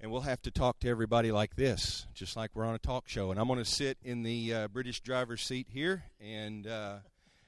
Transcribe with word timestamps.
and 0.00 0.10
we'll 0.10 0.22
have 0.22 0.40
to 0.42 0.50
talk 0.50 0.78
to 0.80 0.88
everybody 0.88 1.32
like 1.32 1.56
this, 1.56 2.06
just 2.14 2.36
like 2.36 2.50
we're 2.54 2.64
on 2.64 2.74
a 2.74 2.78
talk 2.78 3.08
show. 3.08 3.30
And 3.30 3.40
I'm 3.40 3.46
going 3.46 3.58
to 3.58 3.64
sit 3.64 3.98
in 4.04 4.22
the 4.22 4.54
uh, 4.54 4.68
British 4.68 5.00
driver's 5.00 5.42
seat 5.42 5.66
here, 5.70 6.04
and 6.20 6.66
uh, 6.66 6.96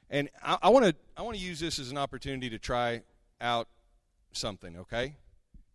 and 0.08 0.28
I 0.42 0.68
want 0.70 0.86
to 0.86 0.94
I 1.16 1.22
want 1.22 1.36
to 1.36 1.42
use 1.42 1.60
this 1.60 1.78
as 1.78 1.90
an 1.90 1.98
opportunity 1.98 2.50
to 2.50 2.58
try 2.58 3.02
out 3.40 3.68
something. 4.32 4.78
Okay, 4.78 5.14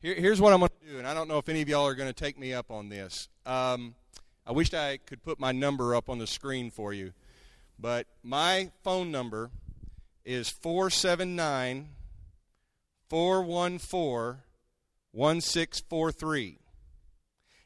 Here, 0.02 0.16
here's 0.16 0.42
what 0.42 0.54
I'm 0.54 0.60
going 0.60 0.72
to 0.86 0.92
do, 0.92 0.98
and 1.00 1.08
I 1.08 1.14
don't 1.14 1.28
know 1.28 1.38
if 1.38 1.48
any 1.48 1.62
of 1.62 1.70
y'all 1.70 1.88
are 1.88 1.96
going 1.96 2.10
to 2.10 2.14
take 2.14 2.38
me 2.38 2.54
up 2.54 2.72
on 2.72 2.90
this. 2.90 3.30
Um, 3.46 3.96
I 4.46 4.52
wish 4.52 4.74
I 4.74 4.98
could 4.98 5.24
put 5.24 5.40
my 5.40 5.52
number 5.52 5.96
up 5.96 6.10
on 6.10 6.20
the 6.20 6.28
screen 6.28 6.72
for 6.72 6.94
you, 6.94 7.14
but 7.80 8.06
my 8.22 8.72
phone 8.84 9.12
number 9.12 9.50
is 10.26 10.50
479 10.50 11.90
414 13.10 14.42
1643. 15.12 16.60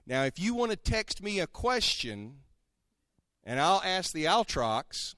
Now, 0.09 0.23
if 0.23 0.39
you 0.39 0.55
want 0.55 0.71
to 0.71 0.75
text 0.75 1.21
me 1.21 1.39
a 1.39 1.45
question 1.45 2.37
and 3.43 3.59
I'll 3.59 3.83
ask 3.85 4.11
the 4.11 4.25
Altrocks, 4.25 5.13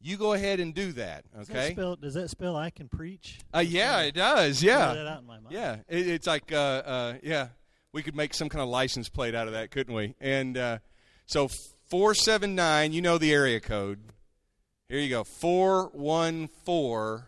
you 0.00 0.16
go 0.16 0.32
ahead 0.32 0.58
and 0.58 0.74
do 0.74 0.90
that. 0.92 1.24
Okay. 1.32 1.44
Does 1.44 1.48
that 1.48 1.72
spell, 1.72 1.96
does 1.96 2.14
that 2.14 2.30
spell 2.30 2.56
I 2.56 2.70
can 2.70 2.88
preach? 2.88 3.38
Uh, 3.54 3.60
yeah, 3.60 4.00
it 4.00 4.16
does. 4.16 4.64
Yeah. 4.64 5.20
Yeah. 5.48 5.76
It, 5.88 6.08
it's 6.08 6.26
like, 6.26 6.50
uh, 6.50 6.56
uh, 6.56 7.14
yeah, 7.22 7.48
we 7.92 8.02
could 8.02 8.16
make 8.16 8.34
some 8.34 8.48
kind 8.48 8.62
of 8.62 8.68
license 8.68 9.08
plate 9.08 9.36
out 9.36 9.46
of 9.46 9.52
that, 9.52 9.70
couldn't 9.70 9.94
we? 9.94 10.16
And 10.20 10.58
uh, 10.58 10.78
so 11.26 11.46
479, 11.90 12.92
you 12.92 13.02
know 13.02 13.16
the 13.16 13.32
area 13.32 13.60
code. 13.60 14.00
Here 14.88 14.98
you 14.98 15.08
go 15.08 15.22
414 15.22 17.26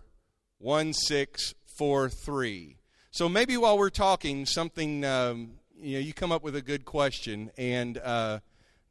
1643. 0.59 2.77
So 3.13 3.29
maybe 3.29 3.57
while 3.57 3.79
we're 3.79 3.91
talking, 3.91 4.47
something 4.47 5.05
um, 5.05 5.53
you 5.83 5.95
know, 5.95 6.01
you 6.01 6.13
come 6.13 6.33
up 6.33 6.43
with 6.43 6.57
a 6.57 6.63
good 6.63 6.85
question, 6.85 7.51
and 7.59 7.99
uh, 7.99 8.41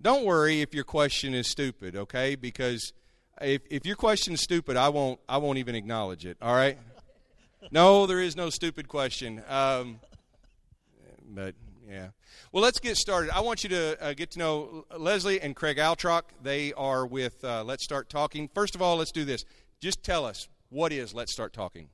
don't 0.01 0.25
worry 0.25 0.61
if 0.61 0.73
your 0.73 0.83
question 0.83 1.33
is 1.33 1.49
stupid, 1.49 1.95
okay? 1.95 2.35
Because 2.35 2.93
if 3.41 3.61
if 3.69 3.85
your 3.85 3.95
question 3.95 4.33
is 4.33 4.41
stupid, 4.41 4.77
I 4.77 4.89
won't 4.89 5.19
I 5.27 5.37
won't 5.37 5.57
even 5.57 5.75
acknowledge 5.75 6.25
it. 6.25 6.37
All 6.41 6.53
right? 6.53 6.77
No, 7.71 8.07
there 8.07 8.19
is 8.19 8.35
no 8.35 8.49
stupid 8.49 8.87
question. 8.87 9.43
Um, 9.47 9.99
but 11.29 11.55
yeah. 11.87 12.09
Well, 12.51 12.63
let's 12.63 12.79
get 12.79 12.97
started. 12.97 13.35
I 13.35 13.41
want 13.41 13.63
you 13.63 13.69
to 13.69 14.03
uh, 14.03 14.13
get 14.13 14.31
to 14.31 14.39
know 14.39 14.85
Leslie 14.97 15.39
and 15.39 15.55
Craig 15.55 15.77
Altrock. 15.77 16.23
They 16.41 16.73
are 16.73 17.05
with 17.05 17.43
uh, 17.43 17.63
Let's 17.63 17.83
Start 17.83 18.09
Talking. 18.09 18.49
First 18.53 18.75
of 18.75 18.81
all, 18.81 18.97
let's 18.97 19.11
do 19.11 19.25
this. 19.25 19.45
Just 19.79 20.03
tell 20.03 20.25
us 20.25 20.49
what 20.69 20.91
is 20.91 21.13
Let's 21.13 21.31
Start 21.31 21.53
Talking. 21.53 21.89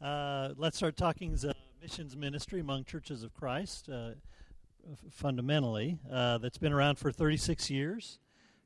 Uh, 0.00 0.50
Let's 0.56 0.76
Start 0.76 0.96
Talking 0.96 1.32
is 1.32 1.44
a 1.44 1.54
missions 1.80 2.16
ministry 2.16 2.60
among 2.60 2.84
churches 2.84 3.22
of 3.22 3.32
Christ, 3.34 3.88
uh, 3.88 4.10
fundamentally, 5.10 5.98
uh, 6.10 6.38
that's 6.38 6.58
been 6.58 6.72
around 6.72 6.96
for 6.98 7.12
36 7.12 7.70
years. 7.70 8.18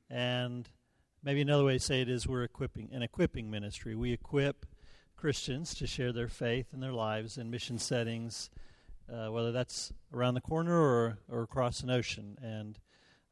And 0.08 0.68
maybe 1.22 1.42
another 1.42 1.64
way 1.64 1.74
to 1.74 1.80
say 1.80 2.00
it 2.00 2.08
is 2.08 2.26
we're 2.26 2.44
equipping 2.44 2.88
an 2.92 3.02
equipping 3.02 3.50
ministry. 3.50 3.94
We 3.94 4.12
equip 4.12 4.66
Christians 5.16 5.74
to 5.74 5.86
share 5.86 6.12
their 6.12 6.28
faith 6.28 6.72
and 6.72 6.82
their 6.82 6.92
lives 6.92 7.36
in 7.36 7.50
mission 7.50 7.78
settings, 7.78 8.50
uh, 9.12 9.28
whether 9.28 9.52
that's 9.52 9.92
around 10.14 10.34
the 10.34 10.40
corner 10.40 10.74
or, 10.74 11.18
or 11.28 11.42
across 11.42 11.80
an 11.80 11.90
ocean. 11.90 12.38
And 12.42 12.78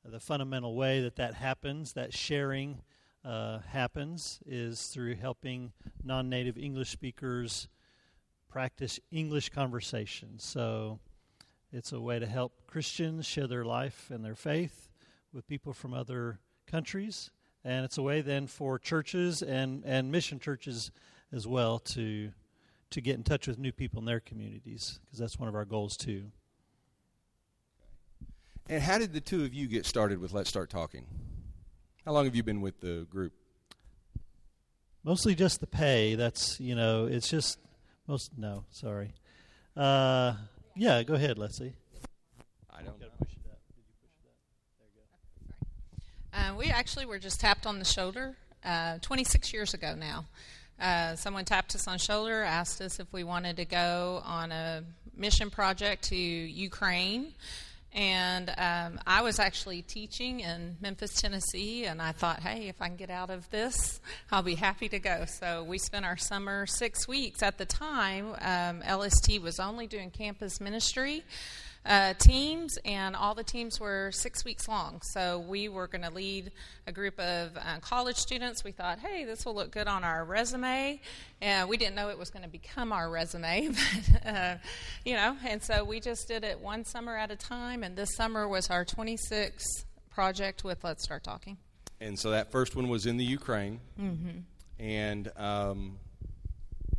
the 0.04 0.20
fundamental 0.20 0.74
way 0.74 1.00
that 1.00 1.16
that 1.16 1.34
happens, 1.34 1.94
that 1.94 2.12
sharing 2.12 2.82
uh, 3.24 3.60
happens, 3.60 4.40
is 4.46 4.88
through 4.88 5.14
helping 5.16 5.72
non 6.04 6.28
native 6.28 6.58
English 6.58 6.90
speakers 6.90 7.68
practice 8.50 9.00
English 9.10 9.50
conversation. 9.50 10.38
So 10.38 10.98
it's 11.72 11.92
a 11.92 12.00
way 12.00 12.18
to 12.18 12.26
help 12.26 12.52
Christians 12.66 13.24
share 13.26 13.46
their 13.46 13.64
life 13.64 14.10
and 14.10 14.24
their 14.24 14.34
faith 14.34 14.88
with 15.32 15.46
people 15.46 15.72
from 15.72 15.94
other 15.94 16.40
countries. 16.66 17.30
And 17.64 17.84
it's 17.84 17.98
a 17.98 18.02
way 18.02 18.20
then 18.20 18.46
for 18.46 18.78
churches 18.78 19.42
and, 19.42 19.84
and 19.84 20.10
mission 20.10 20.40
churches 20.40 20.90
as 21.32 21.46
well 21.46 21.78
to 21.78 22.32
to 22.90 23.00
get 23.00 23.14
in 23.14 23.22
touch 23.22 23.46
with 23.46 23.56
new 23.56 23.70
people 23.70 24.00
in 24.00 24.04
their 24.04 24.18
communities 24.18 24.98
because 25.04 25.20
that's 25.20 25.38
one 25.38 25.48
of 25.48 25.54
our 25.54 25.64
goals 25.64 25.96
too. 25.96 26.24
And 28.68 28.82
how 28.82 28.98
did 28.98 29.12
the 29.12 29.20
two 29.20 29.44
of 29.44 29.54
you 29.54 29.68
get 29.68 29.86
started 29.86 30.18
with 30.18 30.32
Let's 30.32 30.48
Start 30.48 30.70
Talking? 30.70 31.06
How 32.04 32.10
long 32.10 32.24
have 32.24 32.34
you 32.34 32.42
been 32.42 32.60
with 32.60 32.80
the 32.80 33.06
group? 33.08 33.32
Mostly 35.04 35.36
just 35.36 35.60
the 35.60 35.68
pay. 35.68 36.16
That's 36.16 36.58
you 36.58 36.74
know, 36.74 37.06
it's 37.06 37.28
just 37.28 37.60
most 38.10 38.36
no, 38.36 38.64
sorry. 38.72 39.12
Uh, 39.76 40.34
yeah, 40.74 41.00
go 41.04 41.14
ahead, 41.14 41.38
Leslie. 41.38 41.74
I 42.68 42.82
don't 42.82 43.00
know. 43.00 43.06
Uh, 46.34 46.54
we 46.56 46.66
actually 46.66 47.06
were 47.06 47.20
just 47.20 47.40
tapped 47.40 47.66
on 47.66 47.78
the 47.78 47.84
shoulder 47.84 48.34
uh, 48.64 48.98
26 49.00 49.52
years 49.52 49.74
ago 49.74 49.94
now. 49.94 50.26
Uh, 50.80 51.14
someone 51.14 51.44
tapped 51.44 51.72
us 51.76 51.86
on 51.86 51.98
shoulder, 51.98 52.42
asked 52.42 52.80
us 52.80 52.98
if 52.98 53.12
we 53.12 53.22
wanted 53.22 53.56
to 53.58 53.64
go 53.64 54.20
on 54.24 54.50
a 54.50 54.82
mission 55.16 55.48
project 55.48 56.02
to 56.04 56.16
Ukraine. 56.16 57.32
And 57.92 58.50
um, 58.56 59.00
I 59.04 59.22
was 59.22 59.40
actually 59.40 59.82
teaching 59.82 60.40
in 60.40 60.76
Memphis, 60.80 61.20
Tennessee, 61.20 61.86
and 61.86 62.00
I 62.00 62.12
thought, 62.12 62.40
hey, 62.40 62.68
if 62.68 62.80
I 62.80 62.86
can 62.86 62.96
get 62.96 63.10
out 63.10 63.30
of 63.30 63.50
this, 63.50 64.00
I'll 64.30 64.42
be 64.42 64.54
happy 64.54 64.88
to 64.90 65.00
go. 65.00 65.24
So 65.26 65.64
we 65.64 65.78
spent 65.78 66.04
our 66.04 66.16
summer 66.16 66.66
six 66.66 67.08
weeks. 67.08 67.42
At 67.42 67.58
the 67.58 67.66
time, 67.66 68.36
um, 68.40 68.82
LST 68.88 69.40
was 69.42 69.58
only 69.58 69.88
doing 69.88 70.10
campus 70.10 70.60
ministry 70.60 71.24
uh, 71.86 72.14
teams, 72.14 72.78
and 72.84 73.16
all 73.16 73.34
the 73.34 73.44
teams 73.44 73.80
were 73.80 74.10
six 74.12 74.44
weeks 74.44 74.68
long. 74.68 75.00
So 75.02 75.38
we 75.38 75.68
were 75.68 75.86
going 75.86 76.04
to 76.04 76.10
lead 76.10 76.52
a 76.86 76.92
group 76.92 77.18
of 77.18 77.56
uh, 77.56 77.78
college 77.80 78.16
students. 78.16 78.62
We 78.64 78.72
thought, 78.72 78.98
hey, 78.98 79.24
this 79.24 79.46
will 79.46 79.54
look 79.54 79.70
good 79.70 79.86
on 79.86 80.04
our 80.04 80.24
resume. 80.24 81.00
And 81.40 81.68
we 81.68 81.76
didn't 81.78 81.94
know 81.94 82.10
it 82.10 82.18
was 82.18 82.30
going 82.30 82.42
to 82.42 82.50
become 82.50 82.92
our 82.92 83.08
resume, 83.08 83.68
but, 84.22 84.26
uh, 84.26 84.56
you 85.04 85.14
know, 85.14 85.36
and 85.46 85.62
so 85.62 85.84
we 85.84 86.00
just 86.00 86.28
did 86.28 86.44
it 86.44 86.60
one 86.60 86.84
summer 86.84 87.16
at 87.16 87.30
a 87.30 87.36
time, 87.36 87.82
and 87.82 87.96
this 87.96 88.14
summer 88.14 88.46
was 88.46 88.68
our 88.68 88.84
26th 88.84 89.84
project 90.10 90.64
with 90.64 90.84
Let's 90.84 91.02
Start 91.02 91.24
Talking. 91.24 91.56
And 92.00 92.18
so 92.18 92.30
that 92.30 92.50
first 92.50 92.76
one 92.76 92.88
was 92.88 93.06
in 93.06 93.16
the 93.16 93.24
Ukraine. 93.24 93.80
Mm-hmm. 93.98 94.40
And, 94.82 95.30
um, 95.36 95.98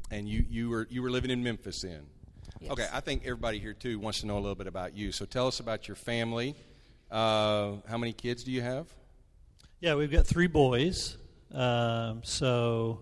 and 0.10 0.28
you, 0.28 0.46
you, 0.50 0.70
were, 0.70 0.88
you 0.90 1.02
were 1.02 1.12
living 1.12 1.32
in 1.32 1.44
Memphis 1.44 1.82
then? 1.84 2.06
Yes. 2.62 2.72
Okay, 2.72 2.88
I 2.94 3.00
think 3.00 3.24
everybody 3.24 3.58
here 3.58 3.74
too 3.74 3.98
wants 3.98 4.22
to 4.22 4.28
know 4.28 4.36
a 4.36 4.40
little 4.40 4.56
bit 4.56 4.68
about 4.68 4.96
you. 4.96 5.12
So 5.12 5.26
tell 5.26 5.48
us 5.48 5.60
about 5.60 5.88
your 5.88 5.96
family. 5.96 6.56
Uh, 7.10 7.74
how 7.90 7.98
many 7.98 8.14
kids 8.14 8.44
do 8.44 8.52
you 8.52 8.62
have? 8.62 8.88
Yeah, 9.80 9.96
we've 9.96 10.12
got 10.12 10.28
three 10.28 10.46
boys. 10.48 11.18
Um, 11.52 12.22
so, 12.24 13.02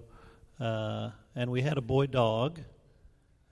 uh, 0.60 1.10
and 1.36 1.52
we 1.52 1.62
had 1.62 1.78
a 1.78 1.82
boy 1.82 2.08
dog, 2.08 2.60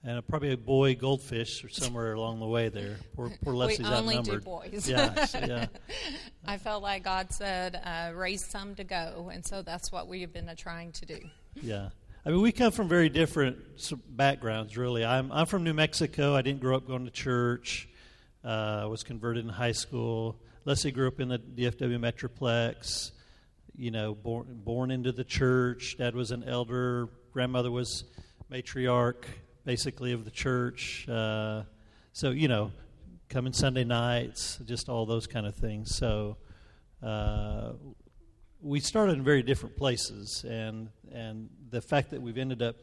and 0.01 0.17
a, 0.17 0.21
probably 0.21 0.53
a 0.53 0.57
boy 0.57 0.95
goldfish 0.95 1.61
or 1.63 1.69
somewhere 1.69 2.13
along 2.13 2.39
the 2.39 2.47
way 2.47 2.69
there. 2.69 2.95
Poor, 3.13 3.29
poor 3.43 3.53
Leslie's 3.53 3.89
we 3.89 3.93
only 3.93 4.15
outnumbered. 4.15 4.43
do 4.43 4.49
boys. 4.49 4.89
yeah, 4.89 5.25
so, 5.25 5.39
yeah. 5.39 5.67
I 6.47 6.57
felt 6.57 6.81
like 6.81 7.03
God 7.03 7.33
said, 7.33 7.79
uh, 7.83 8.13
"Raise 8.15 8.45
some 8.45 8.75
to 8.75 8.85
go," 8.85 9.29
and 9.31 9.45
so 9.45 9.61
that's 9.61 9.91
what 9.91 10.07
we 10.07 10.21
have 10.21 10.31
been 10.31 10.49
trying 10.55 10.93
to 10.93 11.05
do. 11.05 11.19
Yeah. 11.61 11.89
I 12.27 12.29
mean, 12.31 12.41
we 12.41 12.51
come 12.51 12.73
from 12.73 12.89
very 12.89 13.07
different 13.07 13.57
backgrounds, 14.09 14.75
really. 14.75 15.05
I'm, 15.05 15.31
I'm 15.31 15.45
from 15.45 15.63
New 15.63 15.73
Mexico. 15.73 16.35
I 16.35 16.41
didn't 16.41 16.59
grow 16.59 16.75
up 16.75 16.85
going 16.85 17.05
to 17.05 17.09
church. 17.09 17.87
Uh, 18.43 18.81
I 18.81 18.85
was 18.87 19.01
converted 19.01 19.45
in 19.45 19.49
high 19.49 19.71
school. 19.71 20.35
Leslie 20.65 20.91
grew 20.91 21.07
up 21.07 21.21
in 21.21 21.29
the 21.29 21.39
DFW 21.39 21.97
Metroplex, 21.97 23.11
you 23.77 23.91
know, 23.91 24.13
born, 24.13 24.59
born 24.61 24.91
into 24.91 25.13
the 25.13 25.23
church. 25.23 25.95
Dad 25.99 26.15
was 26.15 26.31
an 26.31 26.43
elder. 26.43 27.07
Grandmother 27.31 27.71
was 27.71 28.03
matriarch, 28.51 29.23
basically, 29.63 30.11
of 30.11 30.25
the 30.25 30.31
church. 30.31 31.07
Uh, 31.07 31.63
so, 32.11 32.31
you 32.31 32.49
know, 32.49 32.73
coming 33.29 33.53
Sunday 33.53 33.85
nights, 33.85 34.59
just 34.65 34.89
all 34.89 35.05
those 35.05 35.27
kind 35.27 35.47
of 35.47 35.55
things. 35.55 35.95
So, 35.95 36.35
uh, 37.01 37.71
we 38.61 38.79
started 38.79 39.13
in 39.13 39.23
very 39.23 39.43
different 39.43 39.77
places, 39.77 40.43
and 40.47 40.89
and 41.11 41.49
the 41.69 41.81
fact 41.81 42.11
that 42.11 42.21
we've 42.21 42.37
ended 42.37 42.61
up 42.61 42.75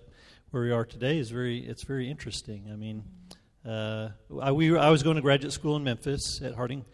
where 0.50 0.62
we 0.62 0.70
are 0.70 0.84
today 0.84 1.18
is 1.18 1.30
very 1.30 1.58
it's 1.58 1.82
very 1.82 2.10
interesting. 2.10 2.68
I 2.72 2.76
mean, 2.76 3.04
uh, 3.66 4.10
I, 4.40 4.52
we, 4.52 4.76
I 4.76 4.90
was 4.90 5.02
going 5.02 5.16
to 5.16 5.22
graduate 5.22 5.52
school 5.52 5.76
in 5.76 5.84
Memphis 5.84 6.40
at 6.42 6.54
Harding 6.54 6.84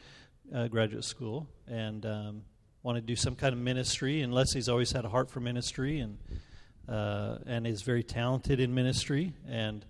uh, 0.54 0.68
Graduate 0.68 1.04
School, 1.04 1.46
and 1.68 2.06
um, 2.06 2.42
wanted 2.82 3.02
to 3.02 3.06
do 3.06 3.16
some 3.16 3.36
kind 3.36 3.52
of 3.52 3.60
ministry. 3.60 4.22
And 4.22 4.32
Leslie's 4.32 4.68
always 4.68 4.92
had 4.92 5.04
a 5.04 5.08
heart 5.08 5.30
for 5.30 5.40
ministry, 5.40 6.00
and 6.00 6.18
uh, 6.88 7.38
and 7.46 7.66
is 7.66 7.82
very 7.82 8.02
talented 8.02 8.60
in 8.60 8.74
ministry. 8.74 9.34
And 9.48 9.84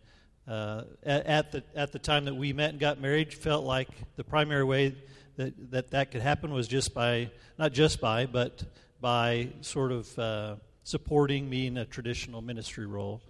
uh, 0.49 0.83
at, 1.05 1.27
at 1.27 1.53
the 1.53 1.63
at 1.77 1.93
the 1.93 1.99
time 2.01 2.25
that 2.25 2.35
we 2.35 2.53
met 2.53 2.71
and 2.71 2.81
got 2.81 3.01
married, 3.01 3.33
felt 3.33 3.65
like 3.65 3.89
the 4.17 4.25
primary 4.25 4.65
way 4.65 4.95
that 5.37 5.71
that, 5.71 5.91
that 5.91 6.11
could 6.11 6.23
happen 6.23 6.53
was 6.53 6.69
just 6.69 6.95
by 6.95 7.31
not 7.59 7.73
just 7.73 8.01
by, 8.01 8.27
but 8.27 8.63
by 9.01 9.49
sort 9.61 9.93
of 9.93 10.19
uh, 10.19 10.57
supporting 10.83 11.49
me 11.49 11.67
in 11.67 11.77
a 11.77 11.85
traditional 11.85 12.43
ministry 12.43 12.87
role. 12.87 13.23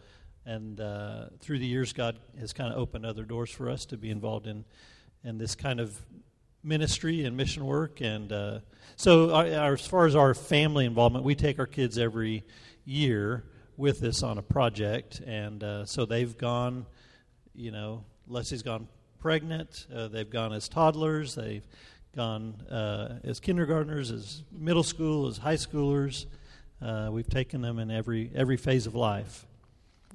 And 0.47 0.81
uh, 0.81 1.27
through 1.41 1.59
the 1.59 1.67
years, 1.67 1.93
God 1.93 2.19
has 2.39 2.53
kind 2.53 2.73
of 2.73 2.79
opened 2.79 3.07
other 3.07 3.25
doors 3.25 3.51
for 3.51 3.69
us 3.69 3.85
to 3.87 3.97
be 3.97 4.11
involved 4.11 4.47
in 4.47 4.65
in 5.23 5.39
this 5.39 5.55
kind 5.55 5.81
of 5.81 6.01
ministry 6.63 7.25
and 7.25 7.37
mission 7.37 7.65
work. 7.65 8.01
And 8.01 8.33
uh, 8.33 8.61
so, 8.97 9.33
our, 9.33 9.47
our, 9.47 9.73
as 9.75 9.87
far 9.87 10.07
as 10.07 10.15
our 10.15 10.35
family 10.35 10.87
involvement, 10.87 11.25
we 11.25 11.35
take 11.35 11.59
our 11.59 11.67
kids 11.67 11.99
every 11.99 12.45
year 12.85 13.45
with 13.77 14.03
us 14.03 14.23
on 14.23 14.39
a 14.39 14.43
project, 14.43 15.21
and 15.27 15.63
uh, 15.65 15.85
so 15.87 16.05
they've 16.05 16.37
gone. 16.37 16.87
You 17.55 17.73
know, 17.73 18.05
Leslie's 18.29 18.63
gone 18.63 18.89
pregnant. 19.21 19.87
Uh, 19.95 20.09
they've 20.09 20.29
gone 20.29 20.53
as 20.53 20.69
toddlers. 20.69 21.35
They've 21.35 21.63
gone 22.17 22.55
uh, 22.71 23.19
as 23.23 23.39
kindergartners, 23.41 24.11
as 24.11 24.43
middle 24.51 24.83
school, 24.83 25.27
as 25.29 25.39
high 25.39 25.55
schoolers. 25.57 26.27
Uh, 26.83 27.11
we've 27.13 27.29
taken 27.29 27.61
them 27.61 27.79
in 27.79 27.91
every 27.91 28.31
every 28.35 28.57
phase 28.57 28.87
of 28.87 28.95
life. 28.95 29.47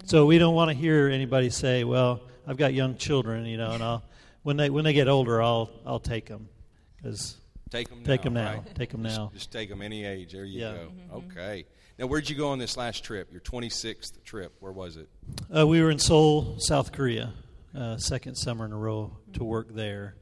So 0.05 0.25
we 0.25 0.37
don't 0.37 0.55
want 0.55 0.69
to 0.71 0.75
hear 0.75 1.07
anybody 1.07 1.49
say, 1.49 1.83
"Well, 1.83 2.21
I've 2.47 2.57
got 2.57 2.73
young 2.73 2.97
children," 2.97 3.45
you 3.45 3.57
know, 3.57 3.71
and 3.71 3.83
I'll 3.83 4.03
when 4.43 4.57
they 4.57 4.69
when 4.69 4.83
they 4.83 4.93
get 4.93 5.07
older, 5.07 5.41
I'll 5.41 5.69
I'll 5.85 5.99
take 5.99 6.25
them 6.25 6.49
because 6.97 7.37
take 7.69 7.87
them 7.89 8.03
take 8.03 8.21
now, 8.21 8.23
them 8.23 8.33
now, 8.33 8.53
right? 8.55 8.75
take 8.75 8.89
them 8.89 9.01
now. 9.03 9.31
Just, 9.33 9.51
take 9.51 9.69
them 9.69 9.81
any 9.81 10.03
age. 10.05 10.33
There 10.33 10.43
you 10.43 10.59
Yeah. 10.61 10.73
go. 11.11 11.17
Okay. 11.31 11.65
Now, 11.97 12.07
where'd 12.07 12.29
you 12.29 12.35
go 12.35 12.49
on 12.49 12.59
this 12.59 12.75
last 12.75 13.05
trip? 13.05 13.31
Your 13.31 13.39
26th 13.39 14.21
trip. 14.25 14.53
Where 14.59 14.73
was 14.73 14.97
it? 14.97 15.07
Uh, 15.55 15.65
we 15.65 15.81
were 15.81 15.89
in 15.89 15.97
Seoul, 15.99 16.57
South 16.59 16.91
Korea, 16.91 17.31
uh, 17.75 17.97
second 17.97 18.35
summer 18.35 18.65
in 18.65 18.71
a 18.71 18.77
row 18.77 19.17
to 19.33 19.43
work 19.43 19.73
there. 19.73 20.15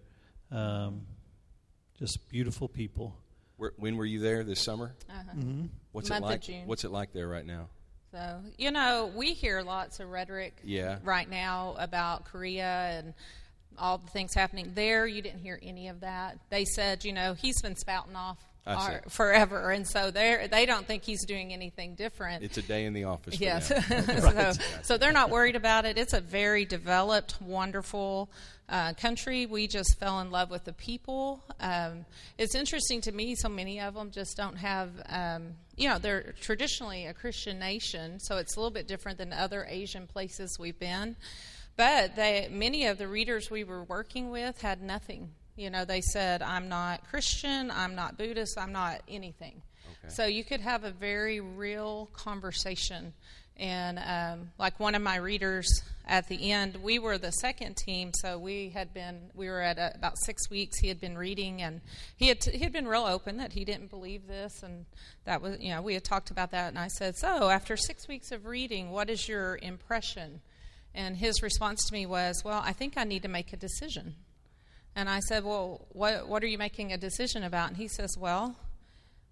Um, 0.52 1.02
just 2.00 2.30
beautiful 2.30 2.68
people. 2.68 3.16
Where, 3.58 3.74
when 3.78 3.98
were 3.98 4.06
you 4.06 4.20
there? 4.20 4.44
This 4.44 4.60
summer? 4.60 4.96
Uh-huh. 5.10 5.32
hmm 5.34 5.66
What's 5.92 6.10
Month 6.10 6.24
it 6.24 6.26
of 6.26 6.30
like? 6.32 6.42
June. 6.42 6.68
What's 6.68 6.84
it 6.84 6.92
like 6.92 7.14
there 7.14 7.28
right 7.28 7.46
now? 7.46 7.68
So, 8.12 8.42
you 8.58 8.72
know, 8.72 9.12
we 9.16 9.34
hear 9.34 9.62
lots 9.64 10.00
of 10.00 10.10
rhetoric 10.10 10.56
Yeah. 10.64 11.00
right 11.04 11.30
now 11.30 11.76
about 11.80 12.26
Korea 12.26 13.00
and 13.00 13.14
all 13.78 13.98
the 13.98 14.08
things 14.08 14.34
happening 14.34 14.72
there. 14.76 15.08
You 15.08 15.22
didn't 15.22 15.40
hear 15.40 15.60
any 15.64 15.88
of 15.88 16.02
that. 16.02 16.38
They 16.50 16.66
said, 16.66 17.06
you 17.06 17.14
know, 17.14 17.34
he's 17.34 17.62
been 17.62 17.76
spouting 17.76 18.16
off 18.16 18.38
Our, 18.66 19.02
forever, 19.10 19.72
and 19.72 19.86
so 19.86 20.10
they 20.10 20.48
they 20.50 20.66
don't 20.66 20.88
think 20.88 21.04
he's 21.04 21.26
doing 21.26 21.52
anything 21.52 21.96
different. 21.96 22.46
It's 22.46 22.58
a 22.58 22.62
day 22.62 22.86
in 22.86 22.94
the 22.94 23.04
office. 23.04 23.36
For 23.36 23.44
Yes. 23.44 23.68
so, 23.88 24.52
so 24.84 24.98
they're 24.98 25.12
not 25.12 25.30
worried 25.30 25.58
about 25.58 25.84
it. 25.84 25.98
It's 25.98 26.14
a 26.14 26.22
very 26.22 26.64
developed, 26.64 27.42
wonderful 27.42 28.30
uh, 28.70 28.94
country. 28.94 29.46
We 29.46 29.68
just 29.68 30.00
fell 30.00 30.20
in 30.22 30.32
love 30.32 30.50
with 30.50 30.64
the 30.64 30.74
people. 30.74 31.44
Um, 31.60 32.06
it's 32.38 32.56
interesting 32.56 33.02
to 33.02 33.12
me, 33.12 33.36
so 33.36 33.50
many 33.50 33.80
of 33.80 33.94
them 33.94 34.12
just 34.12 34.38
don't 34.38 34.56
have, 34.56 34.92
um, 35.10 35.56
you 35.76 35.90
know, 35.90 36.00
they're 36.00 36.34
traditionally 36.42 37.06
a 37.06 37.14
Christian 37.14 37.60
nation, 37.60 38.20
so 38.20 38.38
it's 38.38 38.56
a 38.56 38.60
little 38.60 38.72
bit 38.72 38.88
different 38.88 39.18
than 39.18 39.34
other 39.34 39.66
Asian 39.70 40.08
places 40.08 40.58
we've 40.60 40.80
been. 40.80 41.16
But 41.76 42.16
they, 42.16 42.48
many 42.52 42.86
of 42.86 42.98
the 42.98 43.08
readers 43.08 43.50
we 43.50 43.64
were 43.64 43.84
working 43.84 44.30
with 44.30 44.62
had 44.62 44.82
nothing. 44.82 45.32
You 45.56 45.70
know, 45.70 45.86
they 45.86 46.02
said, 46.02 46.42
I'm 46.42 46.68
not 46.68 47.08
Christian, 47.10 47.70
I'm 47.70 47.96
not 47.96 48.18
Buddhist, 48.18 48.58
I'm 48.58 48.72
not 48.72 49.02
anything. 49.08 49.62
Okay. 50.04 50.14
So 50.14 50.26
you 50.26 50.44
could 50.44 50.62
have 50.62 50.84
a 50.84 50.92
very 50.92 51.40
real 51.40 52.10
conversation. 52.14 53.14
And 53.56 54.00
um, 54.00 54.50
like 54.58 54.80
one 54.80 54.96
of 54.96 55.04
my 55.04 55.18
readers 55.18 55.84
at 56.08 56.28
the 56.28 56.52
end, 56.52 56.78
we 56.78 56.98
were 56.98 57.20
the 57.20 57.32
second 57.32 57.78
team, 57.78 58.12
so 58.14 58.40
we 58.40 58.70
had 58.70 58.94
been 58.96 59.30
we 59.36 59.48
were 59.48 59.62
at 59.62 59.78
uh 59.78 59.92
about 59.94 60.18
six 60.18 60.50
weeks. 60.50 60.80
He 60.80 60.88
had 60.88 61.00
been 61.00 61.16
reading, 61.16 61.62
and 61.62 61.82
he 62.16 62.30
had 62.30 62.44
he 62.44 62.60
had 62.60 62.74
been 62.74 62.88
real 62.88 63.06
open 63.06 63.38
that 63.38 63.54
he 63.54 63.64
didn't 63.64 63.92
believe 63.92 64.28
this, 64.28 64.64
and 64.64 64.86
that 65.26 65.42
was 65.42 65.60
you 65.60 65.70
know 65.70 65.84
we 65.84 65.94
had 65.94 66.04
talked 66.04 66.32
about 66.32 66.50
that. 66.50 66.70
And 66.70 66.80
I 66.80 66.88
said, 66.88 67.16
so 67.16 67.50
after 67.50 67.78
six 67.78 68.08
weeks 68.08 68.32
of 68.32 68.48
reading, 68.48 68.90
what 68.90 69.10
is 69.10 69.30
your 69.30 69.60
impression? 69.62 70.42
And 70.96 71.18
his 71.18 71.42
response 71.44 71.86
to 71.88 71.94
me 71.94 72.06
was, 72.06 72.44
well, 72.44 72.62
I 72.66 72.74
think 72.74 72.98
I 72.98 73.04
need 73.04 73.22
to 73.22 73.28
make 73.28 73.54
a 73.54 73.58
decision. 73.58 74.16
And 74.96 75.10
I 75.10 75.20
said, 75.22 75.44
well, 75.44 75.88
what 75.90 76.28
what 76.28 76.44
are 76.44 76.48
you 76.48 76.58
making 76.58 76.94
a 76.94 76.98
decision 76.98 77.44
about? 77.44 77.70
And 77.70 77.78
he 77.78 77.88
says, 77.88 78.16
well, 78.18 78.56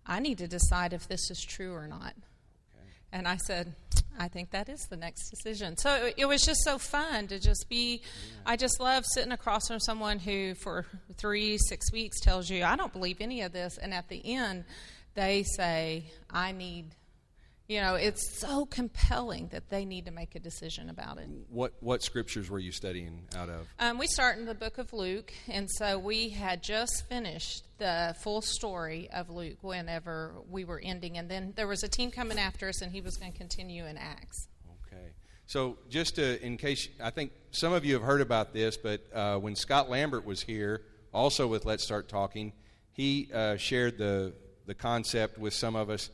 I 0.05 0.19
need 0.19 0.39
to 0.39 0.47
decide 0.47 0.93
if 0.93 1.07
this 1.07 1.29
is 1.29 1.45
true 1.47 1.73
or 1.73 1.87
not. 1.87 2.13
And 3.13 3.27
I 3.27 3.37
said, 3.37 3.75
I 4.17 4.29
think 4.29 4.51
that 4.51 4.69
is 4.69 4.79
the 4.89 4.95
next 4.95 5.29
decision. 5.29 5.77
So 5.77 6.05
it, 6.05 6.13
it 6.17 6.25
was 6.25 6.43
just 6.43 6.63
so 6.63 6.77
fun 6.77 7.27
to 7.27 7.39
just 7.39 7.65
be. 7.69 8.01
I 8.45 8.55
just 8.55 8.79
love 8.79 9.03
sitting 9.13 9.31
across 9.31 9.67
from 9.67 9.79
someone 9.79 10.19
who, 10.19 10.55
for 10.55 10.85
three, 11.17 11.57
six 11.57 11.91
weeks, 11.91 12.19
tells 12.21 12.49
you, 12.49 12.63
I 12.63 12.75
don't 12.75 12.93
believe 12.93 13.17
any 13.19 13.41
of 13.41 13.51
this. 13.51 13.77
And 13.77 13.93
at 13.93 14.07
the 14.07 14.21
end, 14.23 14.63
they 15.13 15.43
say, 15.43 16.05
I 16.29 16.53
need, 16.53 16.95
you 17.71 17.79
know, 17.79 17.95
it's 17.95 18.37
so 18.37 18.65
compelling 18.65 19.47
that 19.53 19.69
they 19.69 19.85
need 19.85 20.03
to 20.03 20.11
make 20.11 20.35
a 20.35 20.41
decision 20.41 20.89
about 20.89 21.17
it. 21.19 21.29
What 21.47 21.71
what 21.79 22.03
scriptures 22.03 22.49
were 22.49 22.59
you 22.59 22.73
studying 22.73 23.23
out 23.33 23.47
of? 23.47 23.65
Um, 23.79 23.97
we 23.97 24.07
start 24.07 24.37
in 24.37 24.45
the 24.45 24.53
book 24.53 24.77
of 24.77 24.91
Luke, 24.91 25.31
and 25.47 25.69
so 25.71 25.97
we 25.97 26.27
had 26.27 26.61
just 26.63 27.07
finished 27.07 27.63
the 27.77 28.13
full 28.23 28.41
story 28.41 29.09
of 29.13 29.29
Luke 29.29 29.59
whenever 29.61 30.35
we 30.49 30.65
were 30.65 30.81
ending, 30.83 31.17
and 31.17 31.31
then 31.31 31.53
there 31.55 31.65
was 31.65 31.81
a 31.81 31.87
team 31.87 32.11
coming 32.11 32.37
after 32.37 32.67
us, 32.67 32.81
and 32.81 32.91
he 32.91 32.99
was 32.99 33.15
going 33.15 33.31
to 33.31 33.37
continue 33.37 33.85
in 33.85 33.95
Acts. 33.95 34.49
Okay. 34.85 35.05
So, 35.45 35.77
just 35.89 36.15
to, 36.15 36.45
in 36.45 36.57
case, 36.57 36.89
I 37.01 37.09
think 37.09 37.31
some 37.51 37.71
of 37.71 37.85
you 37.85 37.93
have 37.93 38.03
heard 38.03 38.19
about 38.19 38.51
this, 38.51 38.75
but 38.75 39.01
uh, 39.13 39.37
when 39.37 39.55
Scott 39.55 39.89
Lambert 39.89 40.25
was 40.25 40.41
here, 40.41 40.81
also 41.13 41.47
with 41.47 41.63
Let's 41.63 41.85
Start 41.85 42.09
Talking, 42.09 42.51
he 42.91 43.29
uh, 43.33 43.55
shared 43.55 43.97
the, 43.97 44.33
the 44.65 44.73
concept 44.73 45.37
with 45.37 45.53
some 45.53 45.77
of 45.77 45.89
us. 45.89 46.09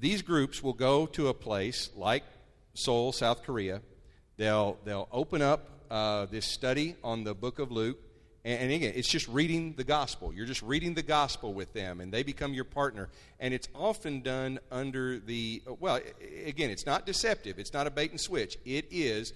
These 0.00 0.22
groups 0.22 0.62
will 0.62 0.72
go 0.72 1.06
to 1.06 1.28
a 1.28 1.34
place 1.34 1.90
like 1.96 2.24
Seoul, 2.74 3.12
South 3.12 3.44
Korea. 3.44 3.80
They'll, 4.36 4.76
they'll 4.84 5.08
open 5.12 5.40
up 5.40 5.68
uh, 5.90 6.26
this 6.26 6.46
study 6.46 6.96
on 7.04 7.22
the 7.22 7.34
book 7.34 7.58
of 7.58 7.70
Luke. 7.70 7.98
And, 8.44 8.62
and 8.62 8.72
again, 8.72 8.92
it's 8.96 9.08
just 9.08 9.28
reading 9.28 9.74
the 9.76 9.84
gospel. 9.84 10.32
You're 10.32 10.46
just 10.46 10.62
reading 10.62 10.94
the 10.94 11.02
gospel 11.02 11.54
with 11.54 11.72
them, 11.72 12.00
and 12.00 12.12
they 12.12 12.24
become 12.24 12.54
your 12.54 12.64
partner. 12.64 13.08
And 13.38 13.54
it's 13.54 13.68
often 13.74 14.20
done 14.20 14.58
under 14.72 15.18
the, 15.20 15.62
well, 15.78 16.00
again, 16.44 16.70
it's 16.70 16.86
not 16.86 17.06
deceptive, 17.06 17.58
it's 17.58 17.72
not 17.72 17.86
a 17.86 17.90
bait 17.90 18.10
and 18.10 18.20
switch. 18.20 18.58
It 18.64 18.86
is 18.90 19.32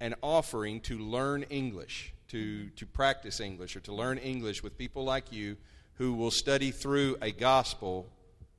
an 0.00 0.14
offering 0.22 0.80
to 0.82 0.98
learn 0.98 1.44
English, 1.44 2.12
to, 2.28 2.68
to 2.70 2.84
practice 2.84 3.40
English, 3.40 3.76
or 3.76 3.80
to 3.80 3.94
learn 3.94 4.18
English 4.18 4.62
with 4.62 4.76
people 4.76 5.04
like 5.04 5.32
you 5.32 5.56
who 5.94 6.12
will 6.12 6.30
study 6.30 6.70
through 6.72 7.16
a 7.22 7.30
gospel 7.30 8.10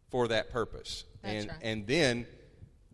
for 0.10 0.28
that 0.28 0.52
purpose. 0.52 1.06
That's 1.22 1.36
and, 1.36 1.50
right. 1.50 1.60
and 1.62 1.88
then 1.88 2.28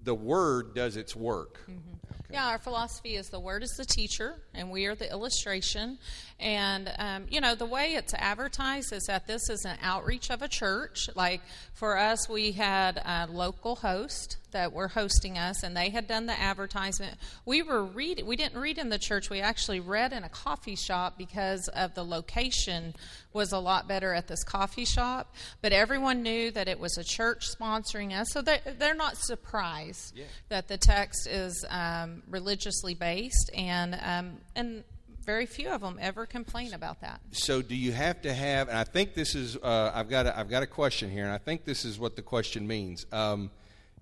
the 0.03 0.15
word 0.15 0.73
does 0.75 0.97
its 0.97 1.15
work. 1.15 1.59
Okay. 1.69 2.20
Yeah, 2.31 2.47
our 2.47 2.57
philosophy 2.59 3.15
is 3.15 3.29
the 3.29 3.39
word 3.39 3.61
is 3.63 3.71
the 3.71 3.85
teacher, 3.85 4.35
and 4.53 4.71
we 4.71 4.85
are 4.85 4.95
the 4.95 5.09
illustration. 5.11 5.97
And, 6.39 6.91
um, 6.97 7.25
you 7.29 7.39
know, 7.41 7.53
the 7.55 7.65
way 7.65 7.93
it's 7.93 8.13
advertised 8.15 8.93
is 8.93 9.03
that 9.05 9.27
this 9.27 9.49
is 9.49 9.63
an 9.65 9.77
outreach 9.81 10.31
of 10.31 10.41
a 10.41 10.47
church. 10.47 11.09
Like 11.15 11.41
for 11.73 11.97
us, 11.97 12.27
we 12.29 12.53
had 12.53 12.97
a 13.05 13.27
local 13.29 13.75
host 13.75 14.37
that 14.51 14.73
were 14.73 14.89
hosting 14.89 15.37
us, 15.37 15.63
and 15.63 15.77
they 15.77 15.89
had 15.91 16.07
done 16.07 16.25
the 16.25 16.37
advertisement. 16.37 17.15
We 17.45 17.61
were 17.61 17.83
reading, 17.85 18.25
we 18.25 18.35
didn't 18.35 18.59
read 18.59 18.77
in 18.77 18.89
the 18.89 18.97
church, 18.99 19.29
we 19.29 19.39
actually 19.39 19.79
read 19.79 20.11
in 20.11 20.23
a 20.23 20.29
coffee 20.29 20.75
shop 20.75 21.17
because 21.17 21.67
of 21.69 21.93
the 21.95 22.03
location 22.03 22.93
was 23.33 23.53
a 23.53 23.59
lot 23.59 23.87
better 23.87 24.13
at 24.13 24.27
this 24.27 24.43
coffee 24.43 24.83
shop. 24.83 25.33
But 25.61 25.71
everyone 25.71 26.21
knew 26.21 26.51
that 26.51 26.67
it 26.67 26.79
was 26.79 26.97
a 26.97 27.03
church 27.03 27.47
sponsoring 27.55 28.11
us, 28.19 28.31
so 28.31 28.41
they're, 28.41 28.59
they're 28.77 28.93
not 28.95 29.15
surprised 29.15 30.17
Yeah. 30.17 30.25
that 30.49 30.67
the 30.67 30.77
text 30.77 31.27
is 31.27 31.63
um, 31.69 32.20
religiously 32.29 32.93
based, 32.93 33.51
and 33.53 33.99
um, 34.03 34.37
and 34.55 34.83
very 35.23 35.45
few 35.45 35.69
of 35.69 35.81
them 35.81 35.97
ever 36.01 36.25
complain 36.25 36.73
about 36.73 37.01
that. 37.01 37.21
So, 37.31 37.61
do 37.61 37.75
you 37.75 37.91
have 37.91 38.21
to 38.23 38.33
have? 38.33 38.69
And 38.69 38.77
I 38.77 38.83
think 38.83 39.13
this 39.13 39.35
is. 39.35 39.57
Uh, 39.57 39.91
I've 39.93 40.09
got. 40.09 40.25
A, 40.27 40.37
I've 40.37 40.49
got 40.49 40.63
a 40.63 40.67
question 40.67 41.09
here, 41.09 41.23
and 41.23 41.33
I 41.33 41.37
think 41.37 41.65
this 41.65 41.85
is 41.85 41.99
what 41.99 42.15
the 42.15 42.21
question 42.21 42.67
means. 42.67 43.05
Um, 43.11 43.51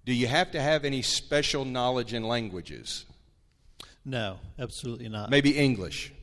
do 0.06 0.14
you 0.14 0.28
have 0.28 0.52
to 0.52 0.62
have 0.62 0.86
any 0.86 1.02
special 1.02 1.66
knowledge 1.66 2.14
in 2.14 2.24
languages? 2.24 3.06
No, 4.06 4.40
absolutely 4.58 5.10
not. 5.10 5.30
Maybe 5.30 5.58
English. 5.58 6.14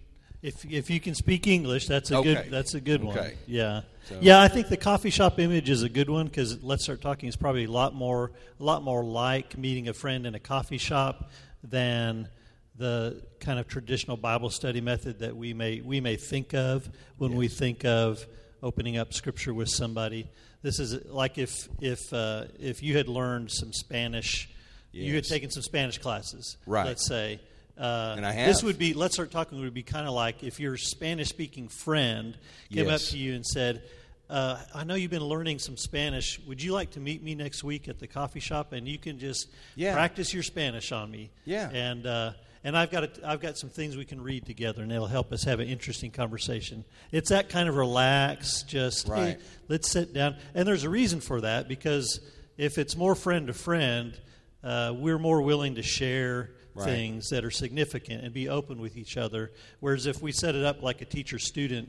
If 0.46 0.64
if 0.64 0.90
you 0.90 1.00
can 1.00 1.16
speak 1.16 1.48
English, 1.48 1.86
that's 1.88 2.12
a 2.12 2.18
Okay. 2.18 2.34
good 2.34 2.50
that's 2.52 2.74
a 2.74 2.80
good 2.80 3.02
one. 3.02 3.32
Yeah, 3.48 3.80
So- 4.08 4.18
yeah. 4.22 4.40
I 4.40 4.46
think 4.46 4.68
the 4.68 4.76
coffee 4.76 5.10
shop 5.10 5.40
image 5.40 5.68
is 5.68 5.82
a 5.82 5.88
good 5.88 6.08
one 6.08 6.26
because 6.26 6.62
let's 6.62 6.84
start 6.84 7.00
talking 7.00 7.28
is 7.28 7.34
probably 7.34 7.64
a 7.64 7.70
lot 7.70 7.94
more 7.96 8.30
a 8.60 8.62
lot 8.62 8.84
more 8.84 9.02
like 9.04 9.58
meeting 9.58 9.88
a 9.88 9.92
friend 9.92 10.24
in 10.24 10.36
a 10.36 10.38
coffee 10.38 10.78
shop 10.78 11.32
than 11.64 12.28
the 12.76 13.22
kind 13.40 13.58
of 13.58 13.66
traditional 13.66 14.16
Bible 14.16 14.50
study 14.50 14.80
method 14.80 15.18
that 15.18 15.36
we 15.36 15.52
may 15.52 15.80
we 15.80 16.00
may 16.00 16.14
think 16.14 16.54
of 16.54 16.88
when 17.18 17.34
we 17.34 17.48
think 17.48 17.84
of 17.84 18.24
opening 18.62 18.96
up 18.96 19.12
Scripture 19.14 19.52
with 19.52 19.68
somebody. 19.68 20.28
This 20.62 20.78
is 20.78 21.06
like 21.06 21.38
if 21.38 21.68
if 21.80 22.12
uh, 22.12 22.44
if 22.60 22.84
you 22.84 22.96
had 22.96 23.08
learned 23.08 23.50
some 23.50 23.72
Spanish, 23.72 24.48
you 24.92 25.12
had 25.16 25.24
taken 25.24 25.50
some 25.50 25.62
Spanish 25.64 25.98
classes. 25.98 26.56
Right. 26.66 26.86
Let's 26.86 27.04
say. 27.08 27.40
Uh, 27.78 28.14
And 28.16 28.26
I 28.26 28.46
This 28.46 28.62
would 28.62 28.78
be 28.78 28.94
let's 28.94 29.14
start 29.14 29.30
talking 29.30 29.60
would 29.60 29.74
be 29.74 29.82
kind 29.82 30.06
of 30.06 30.14
like 30.14 30.42
if 30.42 30.58
your 30.60 30.76
Spanish 30.76 31.28
speaking 31.28 31.68
friend 31.68 32.36
came 32.72 32.86
Yes. 32.86 33.04
up 33.06 33.10
to 33.12 33.18
you 33.18 33.34
and 33.34 33.44
said, 33.44 33.82
uh, 34.30 34.58
"I 34.74 34.84
know 34.84 34.94
you've 34.94 35.10
been 35.10 35.22
learning 35.24 35.58
some 35.58 35.76
Spanish. 35.76 36.40
Would 36.46 36.62
you 36.62 36.72
like 36.72 36.92
to 36.92 37.00
meet 37.00 37.22
me 37.22 37.34
next 37.34 37.62
week 37.62 37.86
at 37.88 37.98
the 37.98 38.06
coffee 38.06 38.40
shop 38.40 38.72
and 38.72 38.88
you 38.88 38.98
can 38.98 39.18
just 39.18 39.48
Yeah. 39.74 39.92
practice 39.92 40.32
your 40.32 40.42
Spanish 40.42 40.90
on 40.90 41.10
me?" 41.10 41.30
Yeah. 41.44 41.68
and 41.70 42.06
uh, 42.06 42.32
and 42.64 42.76
I've 42.76 42.90
got 42.90 43.04
a, 43.04 43.10
I've 43.30 43.40
got 43.40 43.58
some 43.58 43.68
things 43.70 43.96
we 43.96 44.04
can 44.06 44.20
read 44.22 44.46
together, 44.46 44.82
and 44.82 44.90
it'll 44.90 45.06
help 45.06 45.30
us 45.32 45.44
have 45.44 45.60
an 45.60 45.68
interesting 45.68 46.10
conversation. 46.10 46.84
It's 47.12 47.28
that 47.28 47.48
kind 47.50 47.68
of 47.68 47.76
relaxed, 47.76 48.68
just 48.68 49.06
Right. 49.06 49.36
hey, 49.36 49.42
let's 49.68 49.88
sit 49.90 50.12
down. 50.14 50.36
And 50.54 50.66
there's 50.66 50.82
a 50.82 50.90
reason 50.90 51.20
for 51.20 51.42
that 51.42 51.68
because 51.68 52.20
if 52.56 52.78
it's 52.78 52.96
more 52.96 53.14
friend 53.14 53.46
to 53.48 53.52
friend, 53.52 54.18
uh, 54.64 54.94
we're 54.96 55.18
more 55.18 55.42
willing 55.42 55.74
to 55.76 55.82
share 55.82 56.50
Right. 56.76 56.84
things 56.84 57.28
that 57.30 57.44
are 57.44 57.50
significant 57.50 58.22
and 58.24 58.32
be 58.32 58.48
open 58.48 58.80
with 58.80 58.96
each 58.96 59.16
other. 59.16 59.50
Whereas 59.80 60.06
if 60.06 60.20
we 60.22 60.32
set 60.32 60.54
it 60.54 60.64
up 60.64 60.82
like 60.82 61.00
a 61.00 61.04
teacher 61.04 61.38
student 61.38 61.88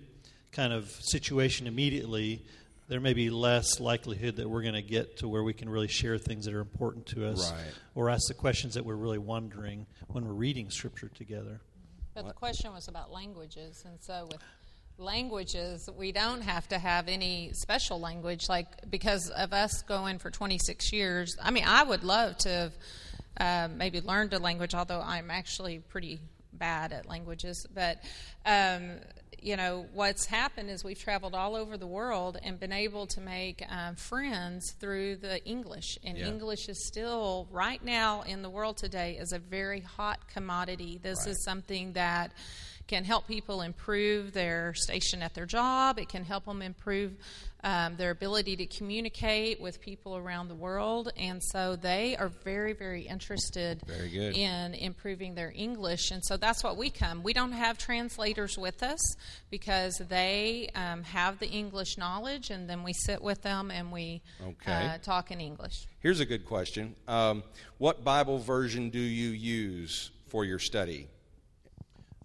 kind 0.51 0.71
of 0.73 0.89
situation 1.01 1.67
immediately, 1.67 2.43
there 2.87 2.99
may 3.01 3.13
be 3.13 3.29
less 3.29 3.79
likelihood 3.81 4.37
that 4.37 4.49
we're 4.49 4.61
going 4.61 4.73
to 4.73 4.81
get 4.81 5.17
to 5.17 5.27
where 5.27 5.43
we 5.43 5.53
can 5.53 5.67
really 5.69 5.89
share 5.89 6.17
things 6.17 6.45
that 6.45 6.53
are 6.53 6.61
important 6.61 7.05
to 7.07 7.27
us 7.27 7.51
Right. 7.51 7.61
or 7.95 8.09
ask 8.09 8.27
the 8.29 8.33
questions 8.33 8.75
that 8.75 8.85
we're 8.85 8.95
really 8.95 9.17
wondering 9.17 9.85
when 10.07 10.25
we're 10.25 10.31
reading 10.33 10.69
scripture 10.69 11.09
together. 11.09 11.59
But 12.13 12.25
the 12.27 12.33
question 12.33 12.71
was 12.73 12.87
about 12.87 13.11
languages, 13.11 13.83
and 13.85 14.01
so 14.01 14.27
with 14.31 14.41
languages, 14.97 15.89
we 15.95 16.11
don't 16.11 16.41
have 16.41 16.67
to 16.69 16.79
have 16.79 17.07
any 17.07 17.51
special 17.53 17.99
language, 17.99 18.49
like 18.49 18.89
because 18.89 19.29
of 19.29 19.53
us 19.53 19.81
going 19.83 20.17
for 20.17 20.31
26 20.31 20.91
years. 20.91 21.37
I 21.41 21.51
mean, 21.51 21.65
I 21.67 21.83
would 21.83 22.03
love 22.03 22.37
to 22.39 22.49
have 22.49 22.73
uh, 23.39 23.67
maybe 23.75 24.01
learned 24.01 24.33
a 24.33 24.39
language, 24.39 24.73
although 24.73 25.01
I'm 25.01 25.29
actually 25.31 25.79
pretty 25.79 26.19
bad 26.53 26.91
at 26.91 27.07
languages. 27.07 27.65
But 27.73 28.03
um, 28.45 28.97
you 29.39 29.55
know, 29.55 29.85
what's 29.93 30.25
happened 30.25 30.69
is 30.69 30.83
we've 30.83 30.99
traveled 30.99 31.35
all 31.35 31.55
over 31.55 31.77
the 31.77 31.85
world 31.87 32.37
and 32.43 32.59
been 32.59 32.73
able 32.73 33.05
to 33.07 33.21
make 33.21 33.63
um, 33.69 33.95
friends 33.95 34.71
through 34.79 35.17
the 35.17 35.43
English. 35.45 35.97
And 36.03 36.17
Yeah. 36.17 36.27
English 36.27 36.67
is 36.69 36.87
still, 36.87 37.47
right 37.51 37.83
now 37.83 38.23
in 38.23 38.41
the 38.41 38.49
world 38.49 38.77
today, 38.77 39.17
is 39.17 39.33
a 39.33 39.39
very 39.39 39.81
hot 39.81 40.27
commodity. 40.33 40.99
This 41.01 41.19
Right. 41.19 41.27
is 41.31 41.43
something 41.43 41.93
that 41.93 42.31
can 42.87 43.03
help 43.03 43.27
people 43.27 43.61
improve 43.61 44.33
their 44.33 44.73
station 44.75 45.21
at 45.21 45.33
their 45.33 45.45
job. 45.45 45.99
It 45.99 46.09
can 46.09 46.23
help 46.23 46.45
them 46.45 46.61
improve 46.61 47.13
um, 47.63 47.97
their 47.97 48.11
ability 48.11 48.55
to 48.57 48.65
communicate 48.65 49.59
with 49.59 49.81
people 49.81 50.15
around 50.15 50.47
the 50.47 50.55
world. 50.55 51.11
And 51.17 51.43
so 51.43 51.75
they 51.75 52.15
are 52.15 52.29
very, 52.29 52.73
very 52.73 53.01
interested 53.01 53.81
Very 53.85 54.09
good. 54.09 54.37
in 54.37 54.73
improving 54.73 55.35
their 55.35 55.51
English. 55.53 56.11
And 56.11 56.23
so 56.23 56.37
that's 56.37 56.63
what 56.63 56.77
we 56.77 56.89
come. 56.89 57.23
We 57.23 57.33
don't 57.33 57.51
have 57.51 57.77
translators 57.77 58.57
with 58.57 58.81
us 58.83 58.99
because 59.49 59.97
they 60.07 60.69
um, 60.75 61.03
have 61.03 61.39
the 61.39 61.49
English 61.49 61.97
knowledge, 61.97 62.51
and 62.51 62.69
then 62.69 62.83
we 62.83 62.93
sit 62.93 63.21
with 63.21 63.41
them 63.41 63.69
and 63.71 63.91
we 63.91 64.21
Okay. 64.41 64.71
uh, 64.71 64.97
talk 64.99 65.31
in 65.31 65.41
English. 65.41 65.87
Here's 65.99 66.19
a 66.19 66.25
good 66.25 66.45
question. 66.45 66.95
Um, 67.07 67.43
what 67.79 68.03
Bible 68.03 68.37
version 68.37 68.89
do 68.91 68.99
you 68.99 69.29
use 69.29 70.11
for 70.27 70.45
your 70.45 70.59
study? 70.59 71.07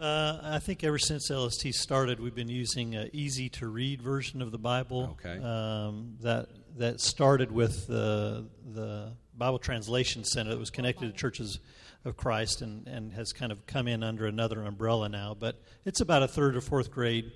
Uh, 0.02 0.40
I 0.42 0.58
think 0.58 0.82
ever 0.82 0.98
since 0.98 1.30
LST 1.30 1.72
started, 1.74 2.18
we've 2.18 2.34
been 2.34 2.48
using 2.48 2.96
an 2.96 3.10
easy 3.12 3.48
to 3.50 3.68
read 3.68 4.02
version 4.02 4.42
of 4.42 4.50
the 4.50 4.58
Bible. 4.58 5.16
Okay. 5.24 5.40
Um, 5.40 6.16
that 6.22 6.48
that 6.76 7.00
started 7.00 7.52
with 7.52 7.86
the 7.86 8.48
the 8.74 9.12
Bible 9.38 9.60
Translation 9.60 10.24
Center 10.24 10.50
that 10.50 10.58
was 10.58 10.70
connected 10.70 11.06
to 11.06 11.12
Churches 11.12 11.60
of 12.04 12.16
Christ 12.16 12.62
and, 12.62 12.88
and 12.88 13.12
has 13.12 13.32
kind 13.32 13.52
of 13.52 13.64
come 13.66 13.86
in 13.86 14.02
under 14.02 14.26
another 14.26 14.64
umbrella 14.64 15.08
now. 15.08 15.36
But 15.38 15.62
it's 15.84 16.00
about 16.00 16.24
a 16.24 16.28
third 16.28 16.56
or 16.56 16.60
fourth 16.60 16.90
grade 16.90 17.30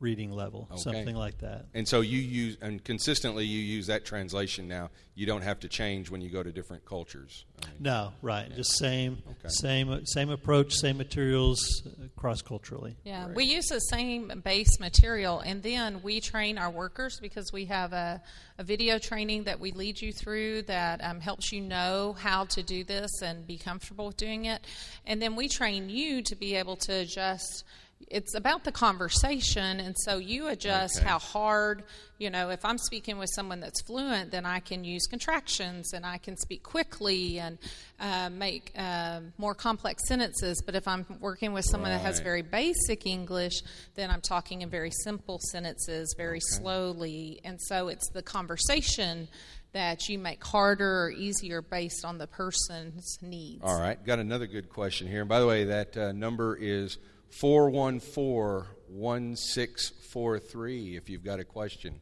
reading 0.00 0.30
level, 0.30 0.68
Okay. 0.70 0.80
something 0.80 1.16
like 1.16 1.38
that. 1.38 1.66
And 1.74 1.86
so 1.88 2.00
you 2.02 2.18
use, 2.18 2.56
and 2.60 2.82
consistently 2.84 3.44
you 3.44 3.58
use 3.60 3.88
that 3.88 4.04
translation 4.04 4.68
now. 4.68 4.90
You 5.16 5.26
don't 5.26 5.42
have 5.42 5.58
to 5.60 5.68
change 5.68 6.08
when 6.08 6.20
you 6.20 6.30
go 6.30 6.40
to 6.42 6.52
different 6.52 6.84
cultures. 6.84 7.44
I 7.60 7.66
mean, 7.66 7.74
No, 7.80 8.12
right. 8.22 8.54
Just 8.54 8.78
same, 8.78 9.20
Okay. 9.28 9.48
same, 9.48 10.06
same 10.06 10.30
approach, 10.30 10.72
same 10.74 10.96
materials, 10.98 11.82
cross 12.16 12.42
culturally. 12.42 12.94
Yeah, 13.04 13.26
Right. 13.26 13.34
we 13.34 13.44
use 13.46 13.66
the 13.66 13.80
same 13.80 14.40
base 14.44 14.78
material, 14.78 15.40
and 15.40 15.64
then 15.64 16.00
we 16.02 16.20
train 16.20 16.58
our 16.58 16.70
workers 16.70 17.18
because 17.20 17.52
we 17.52 17.64
have 17.64 17.92
a, 17.92 18.22
a 18.58 18.62
video 18.62 18.98
training 19.00 19.44
that 19.44 19.58
we 19.58 19.72
lead 19.72 20.00
you 20.00 20.12
through 20.12 20.62
that 20.62 21.02
um, 21.02 21.18
helps 21.20 21.50
you 21.50 21.60
know 21.60 22.12
how 22.12 22.44
to 22.44 22.62
do 22.62 22.84
this 22.84 23.10
and 23.20 23.44
be 23.48 23.58
comfortable 23.58 24.06
with 24.06 24.16
doing 24.16 24.44
it. 24.44 24.64
And 25.04 25.20
then 25.20 25.34
we 25.34 25.48
train 25.48 25.90
you 25.90 26.22
to 26.22 26.36
be 26.36 26.54
able 26.54 26.76
to 26.76 26.92
adjust. 26.92 27.64
It's 28.06 28.34
about 28.34 28.64
the 28.64 28.72
conversation, 28.72 29.80
and 29.80 29.94
so 29.98 30.16
you 30.16 30.48
adjust 30.48 30.98
Okay. 30.98 31.06
how 31.06 31.18
hard, 31.18 31.82
you 32.16 32.30
know, 32.30 32.48
if 32.48 32.64
I'm 32.64 32.78
speaking 32.78 33.18
with 33.18 33.28
someone 33.34 33.60
that's 33.60 33.82
fluent, 33.82 34.30
then 34.30 34.46
I 34.46 34.60
can 34.60 34.82
use 34.82 35.06
contractions 35.06 35.92
and 35.92 36.06
I 36.06 36.16
can 36.16 36.36
speak 36.38 36.62
quickly 36.62 37.38
and 37.38 37.58
uh, 38.00 38.30
make 38.30 38.72
uh, 38.78 39.20
more 39.36 39.54
complex 39.54 40.06
sentences. 40.08 40.62
But 40.64 40.74
if 40.74 40.88
I'm 40.88 41.04
working 41.20 41.52
with 41.52 41.66
someone 41.66 41.90
that 41.90 42.00
has 42.00 42.20
very 42.20 42.40
basic 42.40 43.04
English, 43.04 43.60
then 43.94 44.10
I'm 44.10 44.22
talking 44.22 44.62
in 44.62 44.70
very 44.70 44.92
simple 45.02 45.38
sentences, 45.50 46.14
very 46.16 46.40
slowly. 46.40 47.40
And 47.44 47.60
so 47.60 47.88
it's 47.88 48.08
the 48.10 48.22
conversation 48.22 49.28
that 49.72 50.08
you 50.08 50.18
make 50.18 50.42
harder 50.42 51.04
or 51.04 51.10
easier 51.10 51.60
based 51.60 52.06
on 52.06 52.16
the 52.16 52.26
person's 52.26 53.18
needs. 53.20 53.62
All 53.62 53.78
right, 53.78 54.02
got 54.02 54.18
another 54.18 54.46
good 54.46 54.70
question 54.70 55.08
here. 55.08 55.20
And 55.20 55.28
by 55.28 55.40
the 55.40 55.46
way, 55.46 55.64
that 55.64 55.94
uh, 55.94 56.12
number 56.12 56.56
is 56.56 56.96
414 57.30 58.66
1643 58.88 60.96
if 60.96 61.08
you've 61.08 61.24
got 61.24 61.40
a 61.40 61.44
question. 61.44 62.00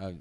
Uh, 0.00 0.12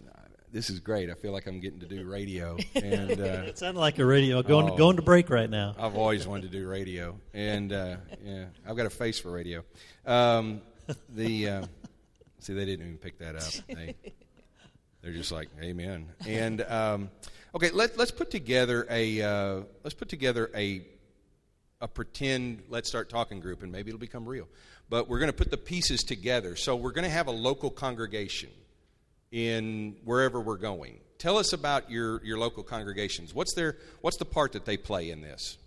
this 0.52 0.70
is 0.70 0.80
great. 0.82 1.10
I 1.10 1.14
feel 1.14 1.32
like 1.32 1.48
I'm 1.48 1.62
getting 1.62 1.80
to 1.80 1.86
do 1.86 2.06
radio. 2.06 2.58
And 2.76 3.12
uh, 3.12 3.24
It 3.48 3.58
sounded 3.58 3.80
like 3.80 3.98
a 4.00 4.06
radio. 4.06 4.44
Going 4.44 4.70
Oh. 4.70 4.76
going 4.78 4.98
to 4.98 5.02
break 5.02 5.30
right 5.30 5.50
now. 5.50 5.76
I've 5.80 5.96
always 5.96 6.28
wanted 6.28 6.52
to 6.52 6.58
do 6.60 6.68
radio. 6.68 7.18
And 7.34 7.72
uh, 7.72 7.98
yeah, 8.24 8.46
I've 8.68 8.76
got 8.76 8.86
a 8.86 8.90
face 8.90 9.20
for 9.20 9.32
radio. 9.32 9.64
Um, 10.06 10.62
the 11.10 11.48
uh, 11.48 11.66
See, 12.40 12.54
they 12.54 12.66
didn't 12.66 12.86
even 12.86 12.98
pick 12.98 13.20
that 13.20 13.36
up. 13.36 13.44
They, 13.68 13.96
they're 15.02 15.14
just 15.14 15.32
like, 15.32 15.48
Amen. 15.62 16.08
And 16.28 16.62
um, 16.64 17.10
okay, 17.56 17.70
let, 17.70 17.98
let's 17.98 18.12
put 18.12 18.30
together 18.32 18.86
a 18.90 19.22
uh, 19.22 19.62
let's 19.84 19.94
put 19.94 20.10
together 20.10 20.50
a 20.56 20.82
a 21.82 21.88
pretend 21.88 22.64
let's 22.70 22.88
start 22.88 23.10
talking 23.10 23.40
group 23.40 23.64
and 23.64 23.72
maybe 23.72 23.90
it'll 23.90 24.00
become 24.00 24.28
real. 24.28 24.48
But 24.90 25.10
we're 25.10 25.20
going 25.20 25.32
to 25.32 25.38
put 25.38 25.52
the 25.52 25.58
pieces 25.58 26.02
together. 26.02 26.56
So 26.56 26.76
we're 26.76 26.92
going 26.92 27.06
to 27.06 27.10
have 27.10 27.28
a 27.28 27.32
local 27.32 27.70
congregation 27.70 28.50
in 29.32 29.96
wherever 30.04 30.40
we're 30.40 30.58
going. 30.58 31.00
Tell 31.18 31.38
us 31.38 31.54
about 31.54 31.90
your, 31.90 32.24
your 32.24 32.38
local 32.38 32.64
congregations. 32.64 33.34
What's 33.34 33.54
their 33.54 33.78
what's 34.02 34.18
the 34.18 34.26
part 34.26 34.54
that 34.54 34.66
they 34.66 34.78
play 34.78 35.10
in 35.10 35.22
this? 35.22 35.58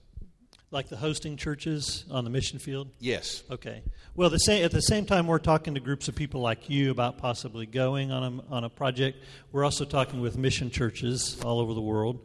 Like 0.71 0.89
the 0.89 0.97
hosting 0.97 1.37
churches 1.37 2.05
on 2.11 2.25
the 2.25 2.31
mission 2.31 2.59
field? 2.59 2.89
yes. 2.99 3.45
Okay. 3.51 3.83
Well, 4.17 4.31
the 4.31 4.39
same, 4.39 4.65
at 4.65 4.73
the 4.73 4.83
same 4.83 5.07
time, 5.07 5.27
we're 5.27 5.39
talking 5.39 5.75
to 5.75 5.81
groups 5.81 6.09
of 6.09 6.17
people 6.17 6.41
like 6.41 6.69
you 6.69 6.91
about 6.91 7.19
possibly 7.19 7.67
going 7.67 8.11
on 8.11 8.23
a, 8.23 8.53
on 8.55 8.65
a 8.65 8.69
project. 8.69 9.19
We're 9.53 9.65
also 9.65 9.85
talking 9.85 10.21
with 10.21 10.37
mission 10.37 10.71
churches 10.71 11.41
all 11.45 11.61
over 11.61 11.75
the 11.75 11.81
world 11.81 12.25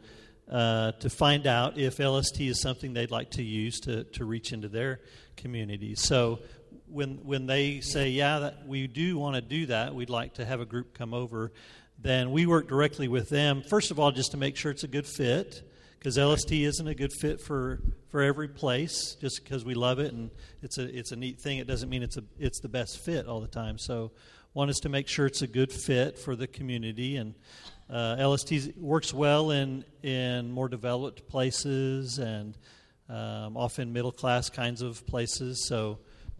uh, 0.50 0.92
to 0.92 1.08
find 1.08 1.46
out 1.46 1.78
if 1.78 1.98
LST 1.98 2.40
is 2.40 2.60
something 2.60 2.92
they'd 2.92 3.10
like 3.10 3.30
to 3.32 3.42
use 3.42 3.80
to, 3.80 4.04
to 4.04 4.24
reach 4.24 4.52
into 4.52 4.68
their 4.68 5.00
communities. 5.36 6.00
So 6.02 6.40
when, 6.88 7.18
when 7.24 7.46
they 7.46 7.80
say, 7.80 8.10
yeah, 8.10 8.40
that 8.40 8.66
we 8.66 8.86
do 8.86 9.16
want 9.16 9.36
to 9.36 9.40
do 9.40 9.66
that, 9.66 9.94
we'd 9.94 10.10
like 10.10 10.34
to 10.34 10.44
have 10.44 10.60
a 10.60 10.66
group 10.66 10.92
come 10.92 11.14
over, 11.14 11.52
then 11.98 12.32
we 12.32 12.46
work 12.46 12.68
directly 12.68 13.08
with 13.08 13.28
them, 13.28 13.62
first 13.62 13.90
of 13.90 14.00
all, 14.00 14.10
just 14.10 14.32
to 14.32 14.36
make 14.36 14.56
sure 14.56 14.72
it's 14.72 14.84
a 14.84 14.88
good 14.88 15.06
fit 15.06 15.62
because 16.00 16.16
LST 16.16 16.52
isn't 16.52 16.88
a 16.88 16.94
good 16.94 17.12
fit 17.12 17.40
for, 17.40 17.80
for 18.08 18.22
every 18.22 18.48
place. 18.48 19.16
Just 19.20 19.44
because 19.44 19.64
we 19.64 19.74
love 19.74 19.98
it 19.98 20.12
and 20.12 20.30
it's 20.62 20.78
a 20.78 20.98
it's 20.98 21.12
a 21.12 21.16
neat 21.16 21.38
thing, 21.38 21.58
it 21.58 21.66
doesn't 21.66 21.90
mean 21.90 22.02
it's 22.02 22.16
a 22.16 22.24
it's 22.38 22.60
the 22.60 22.68
best 22.68 22.98
fit 22.98 23.26
all 23.26 23.40
the 23.40 23.48
time. 23.48 23.78
So, 23.78 24.12
one 24.54 24.70
is 24.70 24.78
to 24.78 24.88
make 24.88 25.08
sure 25.08 25.26
it's 25.26 25.42
a 25.42 25.46
good 25.46 25.70
fit 25.70 26.18
for 26.18 26.34
the 26.34 26.46
community, 26.46 27.16
and 27.16 27.34
uh, 27.90 28.16
LST 28.28 28.76
works 28.76 29.12
well 29.12 29.50
in 29.50 29.84
in 30.02 30.50
more 30.50 30.68
developed 30.68 31.28
places 31.28 32.18
and 32.18 32.56
um, 33.08 33.56
often 33.56 33.92
middle 33.92 34.12
class 34.12 34.48
kinds 34.50 34.82
of 34.82 35.04
places. 35.06 35.66
So, 35.66 35.98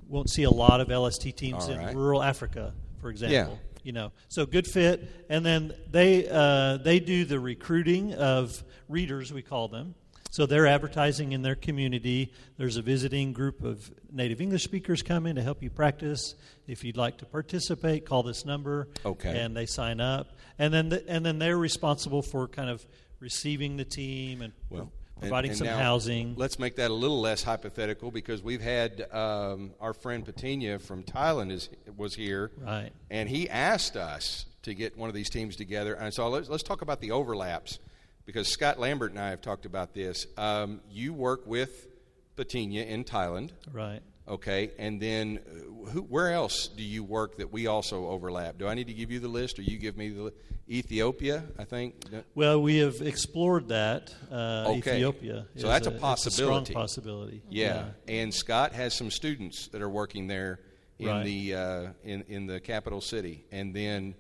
won't 0.08 0.30
see 0.30 0.44
a 0.44 0.50
lot 0.50 0.80
of 0.80 0.88
LST 0.90 1.36
teams 1.36 1.64
All 1.68 1.76
right. 1.76 1.90
in 1.90 1.96
rural 1.96 2.22
Africa, 2.22 2.72
for 3.00 3.10
example 3.10 3.54
Yeah. 3.62 3.80
you 3.84 3.92
know 3.92 4.12
so 4.28 4.44
good 4.44 4.66
fit 4.66 5.08
and 5.30 5.44
then 5.46 5.72
they 5.90 6.28
uh, 6.28 6.76
they 6.78 6.98
do 7.00 7.24
the 7.24 7.38
recruiting 7.40 8.12
of 8.14 8.62
readers 8.88 9.32
we 9.32 9.40
call 9.42 9.68
them 9.68 9.94
so 10.32 10.46
they're 10.46 10.66
advertising 10.66 11.32
in 11.32 11.42
their 11.42 11.54
community 11.54 12.32
there's 12.58 12.76
a 12.76 12.82
visiting 12.82 13.32
group 13.32 13.62
of 13.64 13.90
native 14.12 14.40
english 14.40 14.64
speakers 14.64 15.00
coming 15.02 15.36
to 15.36 15.42
help 15.42 15.62
you 15.62 15.70
practice 15.70 16.34
if 16.66 16.82
you'd 16.84 16.96
like 16.98 17.16
to 17.18 17.24
participate 17.24 18.04
call 18.04 18.22
this 18.22 18.44
number 18.44 18.88
Okay. 19.06 19.38
and 19.40 19.56
they 19.56 19.64
sign 19.66 19.98
up 20.00 20.36
and 20.60 20.72
then 20.72 20.88
the, 20.90 21.08
and 21.08 21.26
then 21.26 21.38
they're 21.40 21.58
responsible 21.58 22.22
for 22.22 22.46
kind 22.46 22.70
of 22.70 22.86
receiving 23.18 23.76
the 23.76 23.84
team 23.84 24.42
and 24.42 24.52
well 24.70 24.92
providing 25.18 25.50
and- 25.50 25.60
and 25.60 25.68
some 25.70 25.78
housing 25.78 26.34
let's 26.36 26.58
make 26.58 26.76
that 26.76 26.90
a 26.90 26.94
little 26.94 27.20
less 27.20 27.42
hypothetical 27.42 28.10
because 28.10 28.42
we've 28.42 28.62
had 28.62 29.06
um, 29.12 29.72
our 29.80 29.92
friend 29.92 30.24
Patinia 30.24 30.78
from 30.80 31.02
Thailand 31.02 31.50
is 31.50 31.68
was 31.96 32.14
here 32.14 32.50
right 32.58 32.90
and 33.10 33.28
he 33.28 33.48
asked 33.50 33.96
us 33.96 34.46
to 34.62 34.72
get 34.74 34.96
one 34.96 35.08
of 35.08 35.14
these 35.14 35.30
teams 35.30 35.56
together. 35.56 35.94
And 35.94 36.12
so 36.12 36.28
let's, 36.28 36.48
let's 36.50 36.62
talk 36.62 36.82
about 36.82 37.00
the 37.00 37.12
overlaps 37.12 37.78
because 38.26 38.46
Scott 38.46 38.78
Lambert 38.78 39.10
and 39.12 39.18
I 39.18 39.30
have 39.30 39.40
talked 39.40 39.64
about 39.64 39.94
this. 39.94 40.26
Um, 40.36 40.82
you 40.90 41.14
work 41.14 41.46
with 41.46 41.88
Patinia 42.36 42.84
in 42.86 43.04
Thailand. 43.04 43.50
Right. 43.72 44.00
Okay, 44.30 44.70
and 44.78 45.00
then 45.00 45.40
uh, 45.44 45.90
who, 45.90 46.02
where 46.02 46.32
else 46.32 46.68
do 46.68 46.84
you 46.84 47.02
work 47.02 47.36
that 47.38 47.52
we 47.52 47.66
also 47.66 48.06
overlap? 48.08 48.58
Do 48.58 48.68
I 48.68 48.74
need 48.74 48.86
to 48.86 48.94
give 48.94 49.10
you 49.10 49.18
the 49.18 49.28
list, 49.28 49.58
or 49.58 49.62
you 49.62 49.76
give 49.76 49.96
me 49.96 50.10
the 50.10 50.22
li- 50.22 50.30
Ethiopia? 50.68 51.42
I 51.58 51.64
think. 51.64 51.96
Well, 52.36 52.62
we 52.62 52.76
have 52.78 53.00
explored 53.02 53.68
that. 53.68 54.14
Uh, 54.30 54.66
Okay. 54.68 54.96
Ethiopia. 54.98 55.46
So 55.56 55.66
that's 55.66 55.88
a 55.88 55.90
it's 55.90 56.00
possibility. 56.00 56.66
strong 56.72 56.82
possibility. 56.82 57.42
Yeah. 57.50 57.86
and 58.06 58.32
Scott 58.32 58.72
has 58.72 58.94
some 58.96 59.10
students 59.10 59.66
that 59.68 59.82
are 59.82 59.88
working 59.90 60.28
there 60.28 60.60
in 61.00 61.08
Right. 61.08 61.24
the 61.24 61.54
uh, 61.54 61.86
in 62.04 62.22
in 62.28 62.46
the 62.46 62.60
capital 62.60 63.00
city, 63.00 63.44
and 63.50 63.74
then 63.74 64.14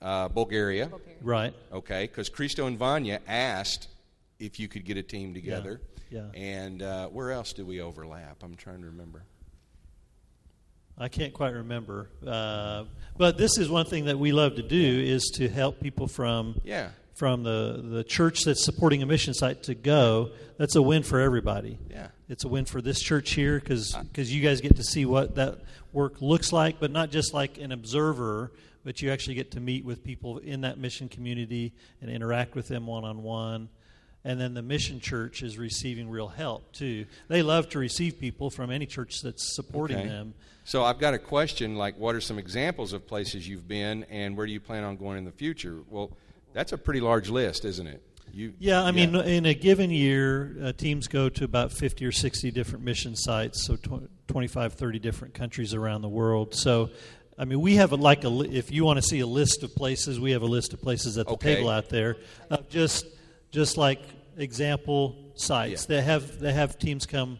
uh, 0.00 0.28
Bulgaria. 0.28 0.90
Right. 1.20 1.52
Okay, 1.70 2.04
because 2.06 2.30
Cristo 2.30 2.66
and 2.66 2.78
Vanya 2.78 3.20
asked 3.28 3.88
if 4.38 4.58
you 4.58 4.68
could 4.68 4.86
get 4.86 4.96
a 4.96 5.02
team 5.02 5.34
together. 5.34 5.82
Yeah. 6.10 6.26
And 6.34 6.82
uh, 6.82 7.06
where 7.08 7.30
else 7.30 7.52
do 7.52 7.64
we 7.66 7.80
overlap? 7.82 8.42
I'm 8.42 8.56
trying 8.56 8.80
to 8.80 8.86
remember. 8.86 9.22
I 10.98 11.08
can't 11.08 11.32
quite 11.32 11.54
remember. 11.54 12.08
Uh, 12.26 12.84
but 13.16 13.38
this 13.38 13.56
is 13.58 13.68
one 13.68 13.86
thing 13.86 14.04
that 14.06 14.18
we 14.18 14.32
love 14.32 14.56
to 14.56 14.62
do 14.62 15.00
is 15.00 15.30
to 15.36 15.48
help 15.48 15.80
people 15.80 16.06
from 16.08 16.60
Yeah. 16.64 16.90
from 17.14 17.42
the, 17.42 17.80
the 17.84 18.04
church 18.04 18.44
that's 18.44 18.64
supporting 18.64 19.02
a 19.02 19.06
mission 19.06 19.34
site 19.34 19.62
to 19.64 19.74
go. 19.74 20.30
That's 20.58 20.76
a 20.76 20.82
win 20.82 21.02
for 21.02 21.20
everybody. 21.20 21.78
Yeah. 21.90 22.08
It's 22.28 22.44
a 22.44 22.48
win 22.48 22.64
for 22.64 22.80
this 22.82 23.00
church 23.00 23.30
here 23.32 23.58
because 23.58 23.94
you 24.14 24.42
guys 24.42 24.60
get 24.60 24.76
to 24.76 24.82
see 24.84 25.04
what 25.06 25.34
that 25.36 25.58
work 25.92 26.20
looks 26.22 26.52
like, 26.52 26.78
but 26.80 26.90
not 26.90 27.10
just 27.10 27.34
like 27.34 27.58
an 27.58 27.72
observer, 27.72 28.52
but 28.84 29.02
you 29.02 29.10
actually 29.10 29.34
get 29.34 29.50
to 29.52 29.60
meet 29.60 29.84
with 29.84 30.04
people 30.04 30.38
in 30.38 30.60
that 30.62 30.78
mission 30.78 31.08
community 31.08 31.72
and 32.00 32.10
interact 32.10 32.54
with 32.54 32.68
them 32.68 32.86
one 32.86 33.04
on 33.04 33.22
one. 33.22 33.68
And 34.24 34.38
then 34.40 34.52
the 34.52 34.62
mission 34.62 35.00
church 35.00 35.42
is 35.42 35.56
receiving 35.56 36.10
real 36.10 36.28
help 36.28 36.72
too. 36.72 37.06
They 37.28 37.42
love 37.42 37.68
to 37.70 37.78
receive 37.78 38.18
people 38.18 38.50
from 38.50 38.70
any 38.70 38.84
church 38.86 39.22
that's 39.22 39.54
supporting 39.54 39.98
Okay. 39.98 40.08
them. 40.08 40.34
So 40.64 40.84
I've 40.84 40.98
got 40.98 41.14
a 41.14 41.18
question 41.18 41.76
like, 41.76 41.98
what 41.98 42.14
are 42.14 42.20
some 42.20 42.38
examples 42.38 42.92
of 42.92 43.06
places 43.06 43.48
you've 43.48 43.66
been, 43.66 44.04
and 44.10 44.36
where 44.36 44.46
do 44.46 44.52
you 44.52 44.60
plan 44.60 44.84
on 44.84 44.96
going 44.96 45.16
in 45.18 45.24
the 45.24 45.32
future? 45.32 45.78
Well, 45.88 46.10
that's 46.52 46.72
a 46.72 46.78
pretty 46.78 47.00
large 47.00 47.30
list, 47.30 47.64
isn't 47.64 47.86
it? 47.86 48.02
You, 48.32 48.52
Yeah, 48.60 48.82
I 48.84 48.92
mean, 48.92 49.14
in 49.16 49.46
a 49.46 49.54
given 49.54 49.90
year, 49.90 50.54
uh, 50.62 50.72
teams 50.72 51.08
go 51.08 51.28
to 51.30 51.44
about 51.44 51.72
50 51.72 52.04
or 52.04 52.12
60 52.12 52.50
different 52.52 52.84
mission 52.84 53.16
sites, 53.16 53.64
so 53.66 53.74
tw- 53.76 54.08
25, 54.28 54.74
30 54.74 54.98
different 55.00 55.34
countries 55.34 55.74
around 55.74 56.02
the 56.02 56.08
world. 56.08 56.54
So, 56.54 56.90
I 57.36 57.44
mean, 57.46 57.60
we 57.60 57.76
have 57.76 57.90
a, 57.90 57.96
like 57.96 58.22
a, 58.24 58.28
if 58.42 58.70
you 58.70 58.84
want 58.84 58.98
to 58.98 59.02
see 59.02 59.18
a 59.20 59.26
list 59.26 59.64
of 59.64 59.74
places, 59.74 60.20
we 60.20 60.30
have 60.32 60.42
a 60.42 60.46
list 60.46 60.72
of 60.74 60.80
places 60.80 61.18
at 61.18 61.26
the 61.26 61.32
Okay. 61.32 61.56
table 61.56 61.70
out 61.70 61.88
there, 61.88 62.18
of 62.50 62.68
just 62.68 63.06
just 63.50 63.76
like 63.76 64.00
example 64.36 65.16
sites. 65.34 65.86
Yeah. 65.88 65.96
They 65.96 66.02
have 66.02 66.38
they 66.38 66.52
have 66.52 66.78
teams 66.78 67.06
come 67.06 67.38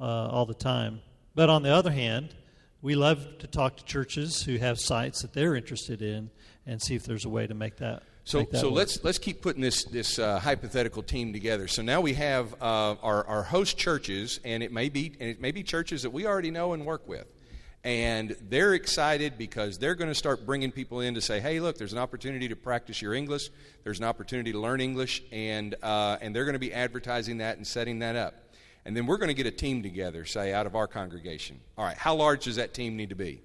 uh, 0.00 0.04
all 0.04 0.46
the 0.46 0.54
time. 0.54 1.00
But 1.34 1.48
on 1.48 1.62
the 1.62 1.70
other 1.70 1.90
hand, 1.90 2.34
we 2.82 2.94
love 2.94 3.38
to 3.38 3.46
talk 3.46 3.76
to 3.76 3.84
churches 3.84 4.42
who 4.42 4.58
have 4.58 4.78
sites 4.78 5.22
that 5.22 5.32
they're 5.32 5.54
interested 5.54 6.02
in 6.02 6.30
and 6.66 6.82
see 6.82 6.94
if 6.94 7.04
there's 7.04 7.24
a 7.24 7.28
way 7.28 7.46
to 7.46 7.54
make 7.54 7.76
that. 7.76 8.02
So, 8.24 8.40
make 8.40 8.50
that 8.50 8.58
so 8.58 8.68
work. 8.68 8.76
let's 8.76 9.04
let's 9.04 9.18
keep 9.18 9.40
putting 9.42 9.62
this 9.62 9.84
this 9.84 10.18
uh, 10.18 10.38
hypothetical 10.38 11.02
team 11.02 11.32
together. 11.32 11.66
So 11.68 11.82
now 11.82 12.00
we 12.00 12.14
have 12.14 12.54
uh, 12.60 12.96
our 13.02 13.26
our 13.26 13.42
host 13.42 13.76
churches, 13.78 14.40
and 14.44 14.62
it 14.62 14.72
may 14.72 14.88
be 14.88 15.14
and 15.18 15.28
it 15.28 15.40
may 15.40 15.52
be 15.52 15.62
churches 15.62 16.02
that 16.02 16.10
we 16.10 16.26
already 16.26 16.50
know 16.50 16.72
and 16.72 16.84
work 16.84 17.08
with, 17.08 17.26
and 17.84 18.36
they're 18.48 18.74
excited 18.74 19.36
because 19.36 19.78
they're 19.78 19.94
going 19.94 20.10
to 20.10 20.14
start 20.14 20.46
bringing 20.46 20.70
people 20.70 21.00
in 21.00 21.14
to 21.14 21.20
say, 21.20 21.40
"Hey, 21.40 21.60
look, 21.60 21.78
there's 21.78 21.92
an 21.92 21.98
opportunity 21.98 22.48
to 22.48 22.56
practice 22.56 23.02
your 23.02 23.14
English. 23.14 23.50
There's 23.82 23.98
an 23.98 24.04
opportunity 24.04 24.52
to 24.52 24.60
learn 24.60 24.80
English, 24.80 25.22
and 25.32 25.74
uh, 25.82 26.18
and 26.20 26.34
they're 26.34 26.44
going 26.44 26.54
to 26.54 26.60
be 26.60 26.72
advertising 26.72 27.38
that 27.38 27.56
and 27.56 27.66
setting 27.66 27.98
that 28.00 28.16
up." 28.16 28.34
And 28.84 28.96
then 28.96 29.06
we're 29.06 29.18
going 29.18 29.28
to 29.28 29.34
get 29.34 29.46
a 29.46 29.52
team 29.52 29.82
together, 29.82 30.24
say 30.24 30.52
out 30.52 30.66
of 30.66 30.74
our 30.74 30.88
congregation. 30.88 31.60
All 31.78 31.84
right, 31.84 31.96
how 31.96 32.14
large 32.14 32.44
does 32.44 32.56
that 32.56 32.74
team 32.74 32.96
need 32.96 33.10
to 33.10 33.14
be? 33.14 33.40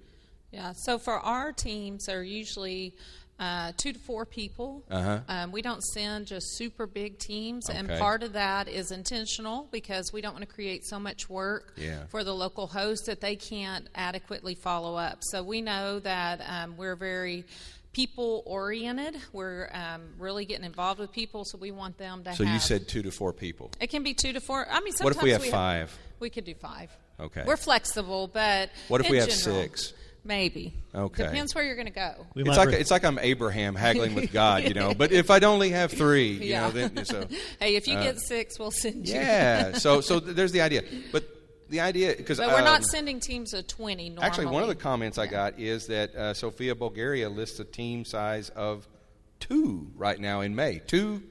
Yeah, 0.50 0.72
so 0.72 0.98
for 0.98 1.14
our 1.14 1.52
teams, 1.52 2.06
they're 2.06 2.22
usually 2.22 2.94
uh, 3.38 3.72
two 3.76 3.92
to 3.92 3.98
four 4.00 4.24
people. 4.26 4.82
Uh-huh. 4.90 5.20
Um, 5.28 5.52
we 5.52 5.62
don't 5.62 5.82
send 5.82 6.26
just 6.26 6.56
super 6.56 6.86
big 6.86 7.18
teams, 7.18 7.68
and 7.68 7.88
part 7.88 8.22
of 8.22 8.32
that 8.32 8.68
is 8.68 8.90
intentional 8.90 9.68
because 9.70 10.12
we 10.12 10.20
don't 10.20 10.32
want 10.32 10.46
to 10.48 10.52
create 10.52 10.84
so 10.84 10.98
much 10.98 11.28
work 11.30 11.72
Yeah. 11.76 12.06
for 12.06 12.24
the 12.24 12.34
local 12.34 12.66
host 12.66 13.06
that 13.06 13.20
they 13.20 13.36
can't 13.36 13.88
adequately 13.94 14.54
follow 14.54 14.96
up. 14.96 15.18
So 15.22 15.42
we 15.42 15.60
know 15.62 16.00
that 16.00 16.40
um, 16.48 16.76
we're 16.76 16.96
very 16.96 17.44
people 17.92 18.42
oriented. 18.46 19.16
We're 19.32 19.70
um, 19.72 20.02
really 20.18 20.44
getting 20.44 20.64
involved 20.64 21.00
with 21.00 21.12
people, 21.12 21.44
so 21.44 21.58
we 21.58 21.70
want 21.70 21.96
them 21.98 22.24
to 22.24 22.34
So 22.34 22.44
have. 22.44 22.54
you 22.54 22.60
said 22.60 22.88
two 22.88 23.02
to 23.02 23.10
four 23.10 23.32
people. 23.32 23.70
it 23.80 23.88
can 23.88 24.02
be 24.02 24.14
two 24.14 24.32
to 24.32 24.40
four. 24.40 24.66
I 24.68 24.80
mean, 24.80 24.92
sometimes 24.92 25.04
What 25.04 25.16
if 25.16 25.22
we 25.22 25.30
have 25.30 25.44
five? 25.46 25.96
we 26.20 26.30
could 26.30 26.44
do 26.44 26.54
five. 26.54 26.90
Okay. 27.20 27.42
We're 27.46 27.56
flexible, 27.56 28.28
but 28.28 28.70
What 28.88 29.00
if 29.00 29.10
we 29.10 29.16
have 29.18 29.28
general, 29.28 29.62
six? 29.62 29.92
Maybe. 30.28 30.74
Okay. 30.94 31.24
Depends 31.24 31.54
where 31.54 31.64
you're 31.64 31.74
going 31.74 31.86
to 31.86 31.92
go. 31.92 32.12
We 32.34 32.42
it's 32.42 32.56
like 32.56 32.68
re- 32.68 32.74
it's 32.76 32.90
like 32.90 33.02
I'm 33.04 33.18
Abraham 33.18 33.74
haggling 33.74 34.14
with 34.14 34.30
God, 34.30 34.62
you 34.64 34.74
know. 34.74 34.92
But 34.98 35.10
if 35.10 35.30
I'd 35.30 35.42
only 35.42 35.70
have 35.70 35.90
three, 35.90 36.28
you 36.32 36.50
Yeah. 36.50 36.60
know, 36.60 36.70
then 36.70 37.04
so 37.06 37.26
Hey, 37.60 37.76
if 37.76 37.88
you 37.88 37.94
get 37.94 38.20
six, 38.20 38.58
we'll 38.58 38.70
send 38.70 39.08
you. 39.08 39.16
Uh, 39.16 39.20
yeah. 39.20 39.72
So 39.72 40.00
so 40.02 40.20
there's 40.38 40.52
the 40.52 40.60
idea, 40.60 40.82
but 41.12 41.24
the 41.70 41.80
idea 41.80 42.14
because 42.16 42.38
But 42.38 42.48
we're 42.48 42.60
not 42.60 42.84
sending 42.84 43.20
teams 43.20 43.54
of 43.54 43.66
20 43.66 44.10
normally. 44.10 44.24
actually 44.26 44.46
one 44.46 44.62
of 44.62 44.68
the 44.68 44.74
comments 44.74 45.16
I 45.18 45.26
got 45.26 45.58
is 45.58 45.86
that 45.86 46.14
uh, 46.14 46.34
Sofia 46.34 46.74
Bulgaria 46.74 47.28
lists 47.30 47.58
a 47.58 47.64
team 47.64 48.04
size 48.04 48.50
of 48.50 48.86
two 49.40 49.90
right 49.96 50.20
now 50.20 50.42
in 50.42 50.54
May. 50.54 50.80
Two 50.86 51.22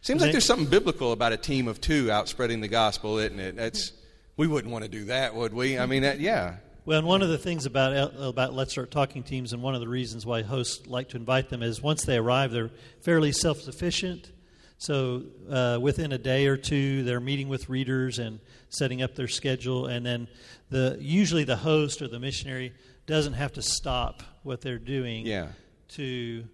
seems 0.00 0.22
like 0.22 0.32
there's 0.32 0.44
something 0.46 0.68
biblical 0.68 1.12
about 1.12 1.32
a 1.32 1.36
team 1.36 1.68
of 1.68 1.80
two 1.82 2.10
out 2.10 2.28
spreading 2.28 2.60
the 2.62 2.68
gospel, 2.68 3.18
isn't 3.18 3.40
it? 3.40 3.56
That's 3.56 3.92
we 4.38 4.46
wouldn't 4.46 4.72
want 4.72 4.84
to 4.84 4.90
do 4.90 5.06
that, 5.06 5.34
would 5.34 5.52
we? 5.54 5.78
I 5.78 5.86
mean, 5.86 6.02
that, 6.02 6.20
yeah. 6.20 6.56
Well, 6.86 6.98
and 7.00 7.06
one 7.08 7.20
of 7.20 7.28
the 7.28 7.36
things 7.36 7.66
about 7.66 8.14
about 8.16 8.54
Let's 8.54 8.70
Start 8.70 8.92
Talking 8.92 9.24
teams, 9.24 9.52
and 9.52 9.60
one 9.60 9.74
of 9.74 9.80
the 9.80 9.88
reasons 9.88 10.24
why 10.24 10.42
hosts 10.42 10.86
like 10.86 11.08
to 11.10 11.16
invite 11.16 11.48
them 11.48 11.60
is 11.60 11.82
once 11.82 12.04
they 12.04 12.16
arrive, 12.16 12.52
they're 12.52 12.70
fairly 13.00 13.32
self 13.32 13.60
sufficient. 13.60 14.30
So 14.78 15.24
uh, 15.50 15.78
within 15.82 16.12
a 16.12 16.18
day 16.18 16.46
or 16.46 16.56
two, 16.56 17.02
they're 17.02 17.18
meeting 17.18 17.48
with 17.48 17.68
readers 17.68 18.20
and 18.20 18.38
setting 18.68 19.02
up 19.02 19.16
their 19.16 19.26
schedule, 19.26 19.86
and 19.86 20.06
then 20.06 20.28
the 20.70 20.96
usually 21.00 21.42
the 21.42 21.56
host 21.56 22.02
or 22.02 22.08
the 22.08 22.20
missionary 22.20 22.72
doesn't 23.06 23.32
have 23.32 23.52
to 23.54 23.62
stop 23.62 24.22
what 24.44 24.60
they're 24.60 24.78
doing 24.78 25.26
Yeah. 25.26 25.48
to 25.88 26.44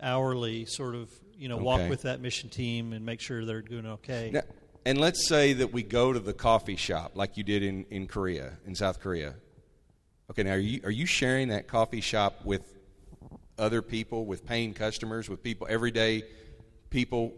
hourly 0.00 0.64
sort 0.64 0.94
of 0.94 1.10
you 1.36 1.48
know 1.48 1.56
walk 1.56 1.88
with 1.90 2.02
that 2.02 2.20
mission 2.20 2.50
team 2.50 2.92
and 2.92 3.04
make 3.04 3.20
sure 3.20 3.44
they're 3.44 3.62
doing 3.62 3.86
okay. 3.86 4.30
Now, 4.32 4.42
and 4.86 4.98
let's 4.98 5.26
say 5.26 5.54
that 5.54 5.72
we 5.72 5.82
go 5.82 6.12
to 6.12 6.20
the 6.20 6.32
coffee 6.32 6.76
shop 6.76 7.12
like 7.16 7.36
you 7.36 7.42
did 7.42 7.64
in, 7.64 7.84
in 7.90 8.06
Korea, 8.06 8.58
in 8.64 8.76
South 8.76 9.00
Korea. 9.00 9.34
Okay, 10.32 10.44
now 10.44 10.52
are 10.52 10.58
you, 10.58 10.80
are 10.84 10.90
you 10.90 11.04
sharing 11.04 11.48
that 11.48 11.68
coffee 11.68 12.00
shop 12.00 12.40
with 12.42 12.62
other 13.58 13.82
people, 13.82 14.24
with 14.24 14.46
paying 14.46 14.72
customers, 14.72 15.28
with 15.28 15.42
people, 15.42 15.66
everyday 15.68 16.22
people? 16.88 17.34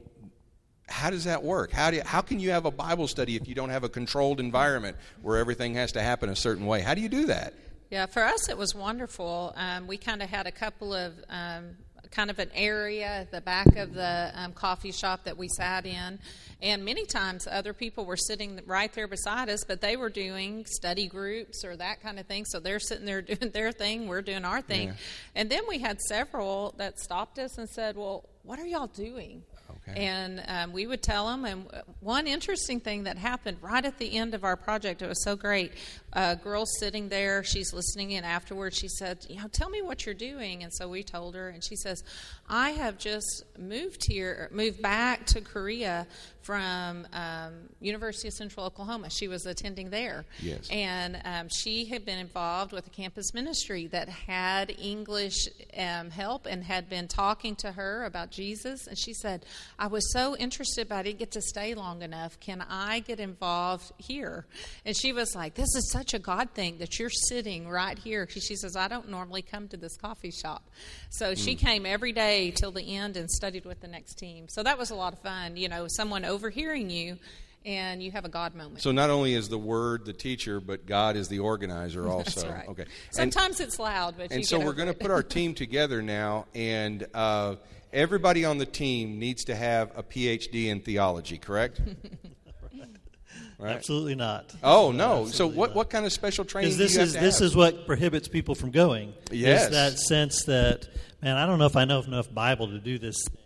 How 0.88 1.10
does 1.10 1.24
that 1.24 1.42
work? 1.42 1.72
How, 1.72 1.90
do 1.90 1.96
you, 1.96 2.02
how 2.06 2.20
can 2.20 2.38
you 2.38 2.52
have 2.52 2.66
a 2.66 2.70
Bible 2.70 3.08
study 3.08 3.34
if 3.34 3.48
you 3.48 3.54
don't 3.56 3.70
have 3.70 3.82
a 3.82 3.88
controlled 3.88 4.38
environment 4.38 4.96
where 5.22 5.38
everything 5.38 5.74
has 5.74 5.90
to 5.90 6.02
happen 6.02 6.28
a 6.28 6.36
certain 6.36 6.66
way? 6.66 6.82
How 6.82 6.94
do 6.94 7.00
you 7.00 7.08
do 7.08 7.26
that? 7.26 7.54
Yeah, 7.90 8.06
for 8.06 8.22
us 8.22 8.48
it 8.48 8.56
was 8.56 8.76
wonderful. 8.76 9.52
Um, 9.56 9.88
we 9.88 9.96
kind 9.96 10.22
of 10.22 10.30
had 10.30 10.46
a 10.46 10.52
couple 10.52 10.94
of 10.94 11.14
um, 11.28 11.70
kind 12.14 12.30
of 12.30 12.38
an 12.38 12.50
area 12.54 13.06
at 13.06 13.30
the 13.32 13.40
back 13.40 13.74
of 13.76 13.92
the 13.94 14.30
um, 14.34 14.52
coffee 14.52 14.92
shop 14.92 15.24
that 15.24 15.36
we 15.36 15.48
sat 15.48 15.84
in, 15.84 16.18
and 16.62 16.84
many 16.84 17.04
times 17.06 17.46
other 17.50 17.72
people 17.72 18.04
were 18.06 18.16
sitting 18.16 18.60
right 18.66 18.92
there 18.92 19.08
beside 19.08 19.48
us, 19.48 19.64
but 19.66 19.80
they 19.80 19.96
were 19.96 20.08
doing 20.10 20.64
study 20.66 21.06
groups 21.08 21.64
or 21.64 21.76
that 21.76 22.00
kind 22.02 22.18
of 22.20 22.26
thing. 22.26 22.44
So 22.44 22.60
they're 22.60 22.78
sitting 22.80 23.04
there 23.04 23.20
doing 23.32 23.50
their 23.52 23.72
thing, 23.72 24.06
we're 24.06 24.22
doing 24.22 24.44
our 24.44 24.62
thing, 24.62 24.88
Yeah. 24.88 24.94
and 25.34 25.50
then 25.50 25.62
we 25.68 25.78
had 25.78 26.00
several 26.02 26.74
that 26.78 26.98
stopped 27.00 27.38
us 27.38 27.58
and 27.58 27.68
said, 27.68 27.96
"Well, 27.96 28.28
what 28.42 28.58
are 28.58 28.66
y'all 28.66 28.86
doing?" 28.86 29.42
Okay. 29.88 30.06
And 30.06 30.42
um, 30.48 30.72
we 30.72 30.86
would 30.86 31.02
tell 31.02 31.26
them. 31.28 31.44
And 31.44 31.66
one 32.00 32.26
interesting 32.26 32.80
thing 32.80 33.04
that 33.04 33.18
happened 33.18 33.58
right 33.60 33.84
at 33.84 33.98
the 33.98 34.16
end 34.16 34.32
of 34.34 34.42
our 34.44 34.56
project, 34.56 35.02
it 35.02 35.08
was 35.08 35.22
so 35.22 35.36
great. 35.36 35.72
A 36.14 36.36
girl 36.36 36.64
sitting 36.64 37.08
there, 37.08 37.42
she's 37.44 37.72
listening 37.74 38.12
in 38.12 38.24
afterwards. 38.24 38.78
She 38.78 38.88
said, 38.88 39.26
"You 39.28 39.36
know, 39.36 39.48
tell 39.48 39.68
me 39.68 39.82
what 39.82 40.06
you're 40.06 40.14
doing." 40.14 40.62
And 40.62 40.72
so 40.72 40.88
we 40.88 41.02
told 41.02 41.34
her, 41.34 41.48
and 41.48 41.62
she 41.62 41.76
says, 41.76 42.02
"I 42.48 42.70
have 42.70 42.98
just 42.98 43.44
moved 43.58 44.04
here, 44.06 44.48
moved 44.52 44.80
back 44.80 45.26
to 45.26 45.40
Korea 45.40 46.06
from 46.42 47.06
um, 47.14 47.54
University 47.80 48.28
of 48.28 48.34
Central 48.34 48.66
Oklahoma. 48.66 49.08
She 49.10 49.28
was 49.28 49.46
attending 49.46 49.90
there, 49.90 50.24
Yes. 50.40 50.68
and 50.70 51.18
um, 51.24 51.48
she 51.48 51.86
had 51.86 52.04
been 52.04 52.18
involved 52.18 52.72
with 52.72 52.86
a 52.86 52.90
campus 52.90 53.32
ministry 53.34 53.86
that 53.88 54.08
had 54.08 54.70
English 54.78 55.48
um, 55.76 56.10
help 56.10 56.46
and 56.46 56.62
had 56.62 56.88
been 56.88 57.08
talking 57.08 57.56
to 57.56 57.72
her 57.72 58.04
about 58.04 58.30
Jesus. 58.30 58.86
And 58.86 58.96
she 58.98 59.14
said, 59.14 59.44
I 59.78 59.88
was 59.88 60.12
so 60.12 60.36
interested, 60.36 60.88
but 60.88 60.96
I 60.96 61.02
didn't 61.02 61.18
get 61.18 61.32
to 61.32 61.42
stay 61.42 61.74
long 61.74 62.02
enough. 62.02 62.38
Can 62.40 62.64
I 62.68 63.00
get 63.00 63.20
involved 63.20 63.92
here? 63.98 64.46
And 64.84 64.96
she 64.96 65.12
was 65.12 65.34
like, 65.34 65.54
This 65.54 65.74
is 65.74 65.90
such 65.92 66.14
a 66.14 66.18
God 66.18 66.50
thing 66.54 66.78
that 66.78 66.98
you're 66.98 67.10
sitting 67.10 67.68
right 67.68 67.98
here. 67.98 68.28
She 68.28 68.56
says, 68.56 68.76
I 68.76 68.88
don't 68.88 69.08
normally 69.08 69.42
come 69.42 69.68
to 69.68 69.76
this 69.76 69.96
coffee 69.96 70.30
shop. 70.30 70.68
So 71.10 71.34
she 71.34 71.54
hmm. 71.54 71.66
came 71.66 71.86
every 71.86 72.12
day 72.12 72.50
till 72.50 72.70
the 72.70 72.96
end 72.96 73.16
and 73.16 73.30
studied 73.30 73.64
with 73.64 73.80
the 73.80 73.88
next 73.88 74.14
team. 74.14 74.46
So 74.48 74.62
that 74.62 74.78
was 74.78 74.90
a 74.90 74.94
lot 74.94 75.12
of 75.12 75.18
fun, 75.20 75.56
you 75.56 75.68
know, 75.68 75.86
someone 75.88 76.24
overhearing 76.24 76.90
you 76.90 77.18
and 77.64 78.02
you 78.02 78.10
have 78.10 78.24
a 78.24 78.28
God 78.28 78.54
moment. 78.54 78.82
So 78.82 78.92
not 78.92 79.10
only 79.10 79.34
is 79.34 79.48
the 79.48 79.58
word 79.58 80.04
the 80.04 80.12
teacher, 80.12 80.60
but 80.60 80.86
God 80.86 81.16
is 81.16 81.28
the 81.28 81.38
organizer 81.38 82.08
also. 82.08 82.40
That's 82.42 82.52
right. 82.52 82.68
Okay. 82.68 82.82
And- 82.82 82.90
Sometimes 83.10 83.60
it's 83.60 83.78
loud, 83.78 84.16
but 84.16 84.30
and 84.30 84.40
you 84.40 84.44
so 84.44 84.58
get 84.58 84.66
we're 84.66 84.72
going 84.74 84.88
to 84.88 84.94
put 84.94 85.10
our 85.10 85.22
team 85.36 85.54
together 85.54 86.02
now, 86.02 86.46
and 86.54 87.06
uh, 87.14 87.56
everybody 87.92 88.44
on 88.44 88.58
the 88.58 88.66
team 88.66 89.18
needs 89.18 89.44
to 89.44 89.54
have 89.54 89.92
a 89.96 90.02
PhD 90.02 90.66
in 90.66 90.80
theology, 90.80 91.38
correct? 91.38 91.80
right. 93.58 93.76
Absolutely 93.76 94.14
not. 94.14 94.54
Oh 94.62 94.92
no! 94.92 95.26
So 95.26 95.46
what, 95.46 95.70
not. 95.70 95.76
what 95.76 95.90
kind 95.90 96.04
of 96.06 96.12
special 96.12 96.44
training 96.44 96.76
Because 96.76 96.78
do 96.78 96.84
this 96.84 96.92
you 96.94 96.98
have 97.00 97.08
is 97.08 97.14
to 97.14 97.20
this 97.20 97.38
have? 97.38 97.46
is 97.46 97.56
what 97.56 97.86
prohibits 97.86 98.28
people 98.28 98.54
from 98.54 98.70
going. 98.70 99.14
Yes. 99.30 99.64
Is 99.64 99.70
that 99.70 99.98
sense 99.98 100.44
that 100.44 100.88
man, 101.22 101.36
I 101.36 101.46
don't 101.46 101.58
know 101.58 101.66
if 101.66 101.76
I 101.76 101.84
know 101.84 102.02
enough 102.02 102.32
Bible 102.32 102.68
to 102.68 102.78
do 102.78 102.98
this. 102.98 103.16
Thing. 103.24 103.38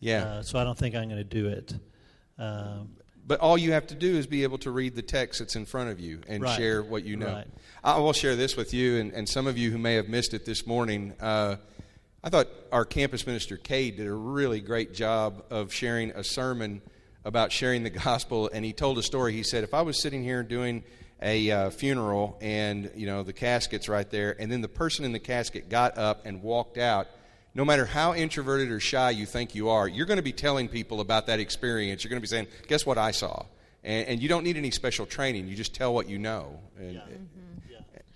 yeah. 0.00 0.24
Uh, 0.24 0.42
so 0.42 0.58
I 0.58 0.64
don't 0.64 0.76
think 0.76 0.94
I'm 0.94 1.04
going 1.08 1.16
to 1.18 1.24
do 1.24 1.48
it. 1.48 1.74
Um, 2.38 2.90
But 3.26 3.40
all 3.40 3.56
you 3.56 3.72
have 3.72 3.86
to 3.88 3.94
do 3.94 4.16
is 4.16 4.26
be 4.26 4.42
able 4.42 4.58
to 4.58 4.70
read 4.70 4.94
the 4.96 5.02
text 5.02 5.38
that's 5.38 5.54
in 5.54 5.64
front 5.64 5.90
of 5.90 6.00
you 6.00 6.20
and 6.26 6.42
Right. 6.42 6.56
share 6.56 6.82
what 6.82 7.04
you 7.04 7.16
know. 7.16 7.32
Right. 7.32 7.46
I 7.84 7.98
will 7.98 8.12
share 8.12 8.34
this 8.36 8.56
with 8.56 8.74
you, 8.74 8.98
and, 8.98 9.12
and 9.12 9.28
some 9.28 9.46
of 9.46 9.56
you 9.56 9.70
who 9.70 9.78
may 9.78 9.94
have 9.94 10.08
missed 10.08 10.34
it 10.34 10.44
this 10.44 10.66
morning. 10.66 11.14
Uh, 11.20 11.56
I 12.24 12.30
thought 12.30 12.48
our 12.70 12.84
campus 12.84 13.26
minister, 13.26 13.56
Cade, 13.56 13.96
did 13.96 14.06
a 14.06 14.12
really 14.12 14.60
great 14.60 14.94
job 14.94 15.44
of 15.50 15.72
sharing 15.72 16.10
a 16.12 16.22
sermon 16.24 16.82
about 17.24 17.52
sharing 17.52 17.82
the 17.82 17.90
gospel. 18.04 18.50
And 18.52 18.64
he 18.64 18.72
told 18.72 18.98
a 18.98 19.02
story. 19.02 19.32
He 19.32 19.42
said, 19.42 19.64
If 19.64 19.74
I 19.74 19.82
was 19.82 20.00
sitting 20.00 20.22
here 20.24 20.42
doing 20.42 20.82
a 21.20 21.50
uh, 21.50 21.70
funeral 21.70 22.36
and, 22.40 22.90
you 22.96 23.06
know, 23.06 23.22
the 23.22 23.32
casket's 23.32 23.88
right 23.88 24.08
there, 24.10 24.34
and 24.40 24.50
then 24.50 24.60
the 24.60 24.68
person 24.68 25.04
in 25.04 25.12
the 25.12 25.20
casket 25.20 25.68
got 25.68 25.96
up 25.98 26.26
and 26.26 26.42
walked 26.42 26.78
out, 26.78 27.06
no 27.54 27.64
matter 27.64 27.84
how 27.84 28.14
introverted 28.14 28.70
or 28.70 28.80
shy 28.80 29.10
you 29.10 29.26
think 29.26 29.54
you 29.54 29.68
are, 29.68 29.86
you're 29.86 30.06
going 30.06 30.16
to 30.16 30.22
be 30.22 30.32
telling 30.32 30.68
people 30.68 31.00
about 31.00 31.26
that 31.26 31.40
experience. 31.40 32.02
You're 32.02 32.10
going 32.10 32.20
to 32.20 32.22
be 32.22 32.28
saying, 32.28 32.46
"Guess 32.68 32.86
what 32.86 32.98
I 32.98 33.10
saw," 33.10 33.44
and, 33.84 34.08
and 34.08 34.22
you 34.22 34.28
don't 34.28 34.44
need 34.44 34.56
any 34.56 34.70
special 34.70 35.06
training. 35.06 35.48
You 35.48 35.56
just 35.56 35.74
tell 35.74 35.92
what 35.92 36.08
you 36.08 36.18
know, 36.18 36.60
and, 36.78 37.00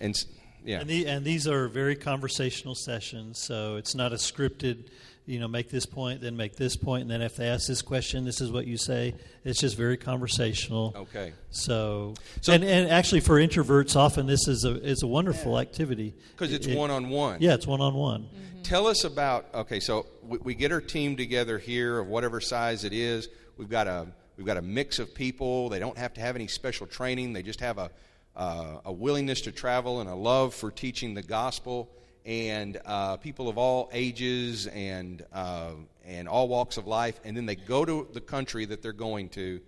and 0.01 0.15
mm-hmm. 0.15 0.31
s- 0.31 0.46
yeah, 0.67 0.81
And, 0.81 0.89
the, 0.91 1.07
and 1.07 1.25
these 1.25 1.47
are 1.47 1.69
very 1.69 1.97
conversational 1.97 2.75
sessions, 2.75 3.39
so 3.39 3.77
it's 3.77 3.95
not 3.95 4.13
a 4.13 4.17
scripted, 4.17 4.89
you 5.25 5.41
know, 5.41 5.49
make 5.49 5.71
this 5.71 5.87
point, 5.87 6.21
then 6.21 6.37
make 6.37 6.57
this 6.57 6.77
point, 6.77 7.03
and 7.03 7.11
then 7.11 7.23
if 7.23 7.37
they 7.37 7.47
ask 7.49 7.67
this 7.69 7.83
question, 7.83 8.25
this 8.25 8.41
is 8.41 8.51
what 8.51 8.67
you 8.67 8.77
say. 8.77 9.15
It's 9.45 9.61
just 9.61 9.77
very 9.77 9.97
conversational. 9.97 10.93
okay. 10.97 11.33
So, 11.51 12.15
So- 12.41 12.53
and, 12.53 12.65
and 12.65 12.91
actually 12.91 13.21
for 13.21 13.37
introverts, 13.37 13.97
often 13.97 14.27
this 14.27 14.47
is 14.49 14.65
a 14.65 14.75
is 14.83 15.03
a 15.03 15.07
wonderful 15.07 15.59
activity 15.59 16.15
Because 16.33 16.53
it's 16.53 16.67
It- 16.67 16.77
one 16.77 16.91
on 16.91 17.09
one. 17.09 17.39
Yeah, 17.41 17.55
it's 17.55 17.67
one 17.67 17.81
on 17.81 17.95
one. 17.95 18.29
Tell 18.63 18.89
us 18.89 19.05
about 19.05 19.47
okay. 19.55 19.79
So 19.79 20.07
we, 20.23 20.39
we 20.39 20.55
get 20.55 20.73
our 20.73 20.81
team 20.81 21.17
together 21.17 21.57
here 21.59 22.01
of 22.01 22.09
whatever 22.09 22.41
size 22.41 22.83
it 22.83 22.93
is. 22.93 23.29
We've 23.57 23.69
got 23.71 23.87
a 23.87 24.09
we've 24.37 24.47
got 24.47 24.57
a 24.57 24.63
mix 24.63 24.99
of 24.99 25.15
people. 25.15 25.69
They 25.69 25.79
don't 25.79 25.97
have 25.97 26.13
to 26.15 26.21
have 26.21 26.35
any 26.35 26.49
special 26.49 26.87
training. 26.89 27.33
They 27.33 27.43
just 27.45 27.61
have 27.61 27.79
a 27.79 27.91
uh, 28.37 28.81
a 28.85 28.93
willingness 28.93 29.41
to 29.43 29.53
travel 29.53 30.01
and 30.01 30.11
a 30.11 30.15
love 30.15 30.55
for 30.55 30.71
teaching 30.71 31.15
the 31.15 31.23
gospel. 31.23 31.91
And 32.25 32.81
uh, 32.85 33.17
people 33.19 33.49
of 33.49 33.57
all 33.57 33.89
ages 33.93 34.67
and 34.67 35.25
uh, 35.33 35.71
and 36.05 36.29
all 36.29 36.49
walks 36.49 36.77
of 36.77 36.87
life. 36.87 37.21
And 37.25 37.37
then 37.37 37.47
they 37.47 37.55
go 37.55 37.85
to 37.85 38.09
the 38.13 38.21
country 38.21 38.65
that 38.65 38.83
they're 38.83 38.93
going 38.93 39.29
to. 39.31 39.61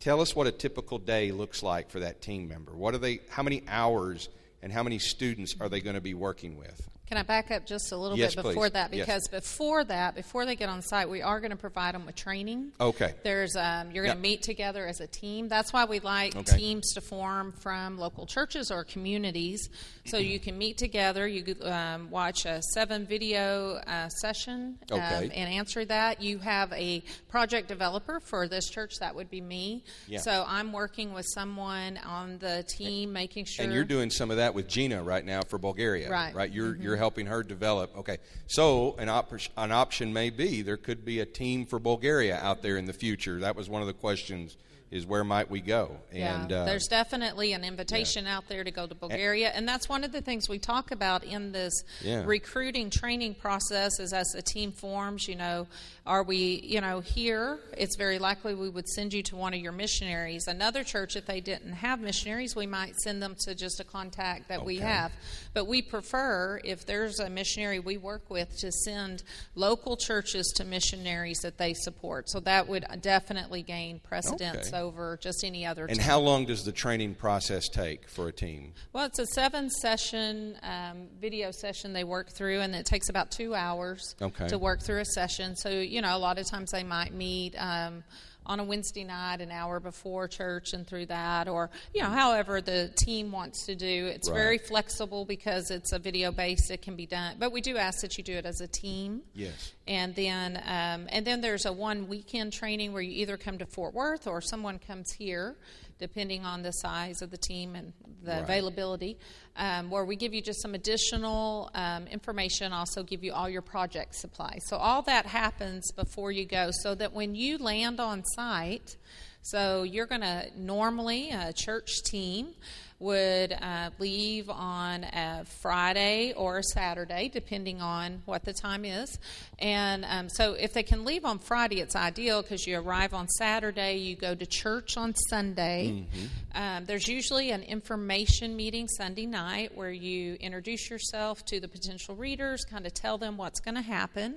Tell 0.00 0.22
us 0.22 0.34
what 0.34 0.46
a 0.46 0.52
typical 0.52 0.98
day 0.98 1.30
looks 1.30 1.62
like 1.62 1.90
for 1.90 2.00
that 2.00 2.22
team 2.22 2.48
member. 2.48 2.72
What 2.72 2.94
are 2.94 2.98
they? 2.98 3.20
How 3.28 3.42
many 3.42 3.62
hours 3.68 4.30
and 4.62 4.72
how 4.72 4.82
many 4.82 4.98
students 4.98 5.56
are 5.60 5.68
they 5.68 5.82
going 5.82 5.94
to 5.94 6.00
be 6.00 6.14
working 6.14 6.56
with? 6.56 6.88
Can 7.10 7.18
I 7.18 7.24
back 7.24 7.50
up 7.50 7.66
just 7.66 7.90
a 7.90 7.96
little 7.96 8.16
Yes, 8.16 8.36
bit 8.36 8.44
before 8.44 8.66
please. 8.66 8.72
that? 8.74 8.94
Yes. 8.94 9.04
Because 9.04 9.26
before 9.26 9.82
that, 9.82 10.14
before 10.14 10.46
they 10.46 10.54
get 10.54 10.68
on 10.68 10.80
site, 10.80 11.10
we 11.10 11.22
are 11.22 11.40
going 11.40 11.50
to 11.50 11.56
provide 11.56 11.96
them 11.96 12.06
with 12.06 12.14
training. 12.14 12.70
Okay. 12.80 13.14
There's 13.24 13.56
um, 13.56 13.90
you're 13.90 14.04
going 14.04 14.10
Yep. 14.10 14.16
to 14.18 14.22
meet 14.22 14.42
together 14.42 14.86
as 14.86 15.00
a 15.00 15.08
team. 15.08 15.48
That's 15.48 15.72
why 15.72 15.86
we 15.86 15.98
like 15.98 16.36
Okay. 16.36 16.56
teams 16.56 16.92
to 16.94 17.00
form 17.00 17.50
from 17.50 17.98
local 17.98 18.26
churches 18.26 18.70
or 18.70 18.84
communities, 18.84 19.68
so 20.06 20.18
you 20.18 20.38
can 20.38 20.56
meet 20.56 20.78
together. 20.78 21.26
You 21.26 21.56
um, 21.64 22.10
watch 22.12 22.46
a 22.46 22.62
seven 22.62 23.06
video 23.06 23.80
uh, 23.88 24.08
session 24.10 24.78
um, 24.92 25.00
Okay. 25.00 25.30
and 25.34 25.52
answer 25.52 25.84
that. 25.86 26.22
You 26.22 26.38
have 26.38 26.72
a 26.74 27.02
project 27.28 27.66
developer 27.66 28.20
for 28.20 28.46
this 28.46 28.70
church. 28.70 28.92
That 29.00 29.16
would 29.16 29.30
be 29.30 29.40
me. 29.40 29.82
Yeah. 30.06 30.20
So 30.20 30.44
I'm 30.46 30.72
working 30.72 31.12
with 31.12 31.26
someone 31.34 31.96
on 32.06 32.38
the 32.38 32.64
team, 32.78 33.12
making 33.12 33.46
sure. 33.46 33.64
And 33.64 33.74
you're 33.74 33.82
doing 33.82 34.10
some 34.10 34.30
of 34.30 34.36
that 34.36 34.54
with 34.54 34.68
Gina 34.68 35.02
right 35.02 35.24
now 35.24 35.40
for 35.42 35.58
Bulgaria, 35.58 36.08
Right. 36.08 36.32
Right. 36.32 36.52
You're 36.52 36.76
you're 36.76 36.99
helping 37.00 37.26
her 37.26 37.42
develop. 37.42 37.96
Okay. 37.98 38.18
So 38.46 38.94
an 38.98 39.08
op- 39.08 39.32
an 39.56 39.72
option 39.72 40.12
may 40.12 40.30
be 40.30 40.62
there 40.62 40.76
could 40.76 41.04
be 41.04 41.18
a 41.18 41.26
team 41.26 41.66
for 41.66 41.78
Bulgaria 41.80 42.36
out 42.36 42.62
there 42.62 42.76
in 42.76 42.84
the 42.86 42.92
future. 42.92 43.40
That 43.40 43.56
was 43.56 43.68
one 43.68 43.80
of 43.82 43.88
the 43.88 43.94
questions. 43.94 44.56
Is 44.92 45.06
where 45.06 45.22
might 45.22 45.48
we 45.48 45.60
go? 45.60 45.98
And 46.10 46.50
yeah, 46.50 46.62
uh, 46.62 46.64
there's 46.64 46.88
definitely 46.88 47.52
an 47.52 47.62
invitation 47.62 48.26
out 48.26 48.48
there 48.48 48.64
to 48.64 48.72
go 48.72 48.88
to 48.88 48.94
Bulgaria, 48.96 49.50
and 49.54 49.64
that's 49.68 49.88
one 49.88 50.02
of 50.02 50.10
the 50.10 50.20
things 50.20 50.48
we 50.48 50.58
talk 50.58 50.90
about 50.90 51.22
in 51.22 51.52
this 51.52 51.72
Yeah. 52.02 52.24
recruiting 52.24 52.90
training 52.90 53.34
process. 53.36 54.00
Is 54.00 54.12
as 54.12 54.26
the 54.34 54.42
team 54.42 54.72
forms, 54.72 55.28
you 55.28 55.36
know, 55.36 55.68
are 56.10 56.24
we, 56.24 56.60
you 56.64 56.80
know, 56.80 56.98
here? 56.98 57.60
It's 57.78 57.94
very 57.96 58.18
likely 58.18 58.52
we 58.52 58.68
would 58.68 58.88
send 58.88 59.12
you 59.12 59.22
to 59.22 59.36
one 59.36 59.54
of 59.54 59.60
your 59.60 59.70
missionaries. 59.70 60.48
Another 60.48 60.82
church, 60.82 61.14
if 61.14 61.24
they 61.24 61.40
didn't 61.40 61.72
have 61.72 62.00
missionaries, 62.00 62.56
we 62.56 62.66
might 62.66 62.96
send 62.96 63.22
them 63.22 63.36
to 63.44 63.54
just 63.54 63.78
a 63.78 63.84
contact 63.84 64.48
that 64.48 64.64
we 64.64 64.78
have. 64.78 65.12
But 65.54 65.68
we 65.68 65.82
prefer, 65.82 66.60
if 66.64 66.84
there's 66.84 67.20
a 67.20 67.30
missionary 67.30 67.78
we 67.78 67.96
work 67.96 68.28
with, 68.28 68.48
to 68.58 68.72
send 68.72 69.22
local 69.54 69.96
churches 69.96 70.52
to 70.56 70.64
missionaries 70.64 71.38
that 71.42 71.58
they 71.58 71.74
support. 71.74 72.28
So 72.28 72.40
that 72.40 72.66
would 72.66 72.86
definitely 73.00 73.62
gain 73.62 74.00
precedence 74.00 74.66
Okay. 74.66 74.76
over 74.76 75.16
just 75.22 75.44
any 75.44 75.64
other. 75.64 75.84
and 75.86 76.00
team. 76.00 76.04
how 76.04 76.18
long 76.18 76.44
does 76.44 76.64
the 76.64 76.72
training 76.72 77.14
process 77.14 77.68
take 77.68 78.08
for 78.08 78.26
a 78.26 78.32
team? 78.32 78.72
Well, 78.92 79.06
it's 79.06 79.20
a 79.20 79.26
seven 79.26 79.70
session 79.70 80.56
um, 80.64 81.06
video 81.20 81.52
session 81.52 81.92
they 81.92 82.02
work 82.02 82.30
through, 82.30 82.58
and 82.62 82.74
it 82.74 82.84
takes 82.84 83.08
about 83.08 83.30
two 83.30 83.54
hours 83.54 84.16
Okay. 84.20 84.48
to 84.48 84.58
work 84.58 84.82
through 84.82 84.98
a 84.98 85.04
session. 85.04 85.54
So, 85.54 85.68
you 85.68 85.99
know, 86.02 86.16
a 86.16 86.18
lot 86.18 86.38
of 86.38 86.46
times 86.46 86.70
they 86.70 86.84
might 86.84 87.12
meet 87.14 87.54
um, 87.56 88.04
on 88.46 88.58
a 88.58 88.64
Wednesday 88.64 89.04
night, 89.04 89.40
an 89.40 89.50
hour 89.50 89.78
before 89.80 90.26
church, 90.26 90.72
and 90.72 90.86
through 90.86 91.06
that, 91.06 91.46
or, 91.46 91.70
you 91.94 92.02
know, 92.02 92.08
however 92.08 92.60
the 92.60 92.90
team 92.96 93.30
wants 93.30 93.66
to 93.66 93.74
do. 93.74 94.06
It's 94.06 94.28
Right. 94.28 94.36
very 94.36 94.58
flexible 94.58 95.24
because 95.24 95.70
it's 95.70 95.92
a 95.92 95.98
video 95.98 96.32
based, 96.32 96.70
it 96.70 96.82
can 96.82 96.96
be 96.96 97.06
done. 97.06 97.36
But 97.38 97.52
we 97.52 97.60
do 97.60 97.76
ask 97.76 98.00
that 98.00 98.16
you 98.18 98.24
do 98.24 98.34
it 98.34 98.46
as 98.46 98.60
a 98.60 98.66
team. 98.66 99.22
Yes. 99.34 99.72
And 99.90 100.14
then, 100.14 100.56
um, 100.66 101.08
and 101.10 101.26
then 101.26 101.40
there's 101.40 101.66
a 101.66 101.72
one 101.72 102.06
weekend 102.06 102.52
training 102.52 102.92
where 102.92 103.02
you 103.02 103.10
either 103.22 103.36
come 103.36 103.58
to 103.58 103.66
Fort 103.66 103.92
Worth 103.92 104.28
or 104.28 104.40
someone 104.40 104.78
comes 104.78 105.10
here, 105.18 105.56
depending 105.98 106.44
on 106.44 106.62
the 106.62 106.70
size 106.70 107.22
of 107.22 107.32
the 107.32 107.36
team 107.36 107.74
and 107.74 107.92
the 108.22 108.30
Right. 108.30 108.42
availability, 108.42 109.18
um, 109.56 109.90
where 109.90 110.04
we 110.04 110.14
give 110.14 110.32
you 110.32 110.42
just 110.42 110.62
some 110.62 110.74
additional 110.76 111.70
um, 111.74 112.06
information. 112.06 112.72
Also, 112.72 113.02
give 113.02 113.24
you 113.24 113.32
all 113.32 113.48
your 113.48 113.62
project 113.62 114.14
supplies. 114.14 114.60
So 114.68 114.76
all 114.76 115.02
that 115.02 115.26
happens 115.26 115.90
before 115.90 116.30
you 116.30 116.44
go, 116.46 116.70
so 116.70 116.94
that 116.94 117.12
when 117.12 117.34
you 117.34 117.58
land 117.58 117.98
on 117.98 118.22
site, 118.24 118.96
so 119.42 119.82
you're 119.82 120.06
going 120.06 120.20
to 120.20 120.50
normally 120.56 121.30
a 121.30 121.52
church 121.52 121.88
team 122.04 122.54
would 123.00 123.52
uh, 123.52 123.90
leave 123.98 124.48
on 124.48 125.04
a 125.04 125.44
Friday 125.60 126.32
or 126.36 126.58
a 126.58 126.62
Saturday, 126.62 127.30
depending 127.32 127.80
on 127.80 128.22
what 128.26 128.44
the 128.44 128.52
time 128.52 128.84
is. 128.84 129.18
And 129.58 130.04
um, 130.06 130.28
so, 130.28 130.52
if 130.52 130.72
they 130.74 130.82
can 130.82 131.04
leave 131.04 131.24
on 131.24 131.38
Friday, 131.38 131.80
it's 131.80 131.96
ideal 131.96 132.42
because 132.42 132.66
you 132.66 132.78
arrive 132.78 133.14
on 133.14 133.26
Saturday, 133.28 133.96
you 133.96 134.16
go 134.16 134.34
to 134.34 134.46
church 134.46 134.96
on 134.96 135.14
Sunday. 135.28 136.06
Um, 136.54 136.84
there's 136.84 137.08
usually 137.08 137.50
an 137.52 137.62
information 137.62 138.54
meeting 138.56 138.86
Sunday 138.88 139.26
night 139.26 139.74
where 139.74 139.90
you 139.90 140.34
introduce 140.34 140.90
yourself 140.90 141.44
to 141.46 141.60
the 141.60 141.68
potential 141.68 142.14
readers, 142.14 142.64
kind 142.64 142.86
of 142.86 142.92
tell 142.92 143.18
them 143.18 143.36
what's 143.36 143.60
going 143.60 143.76
to 143.76 143.82
happen, 143.82 144.36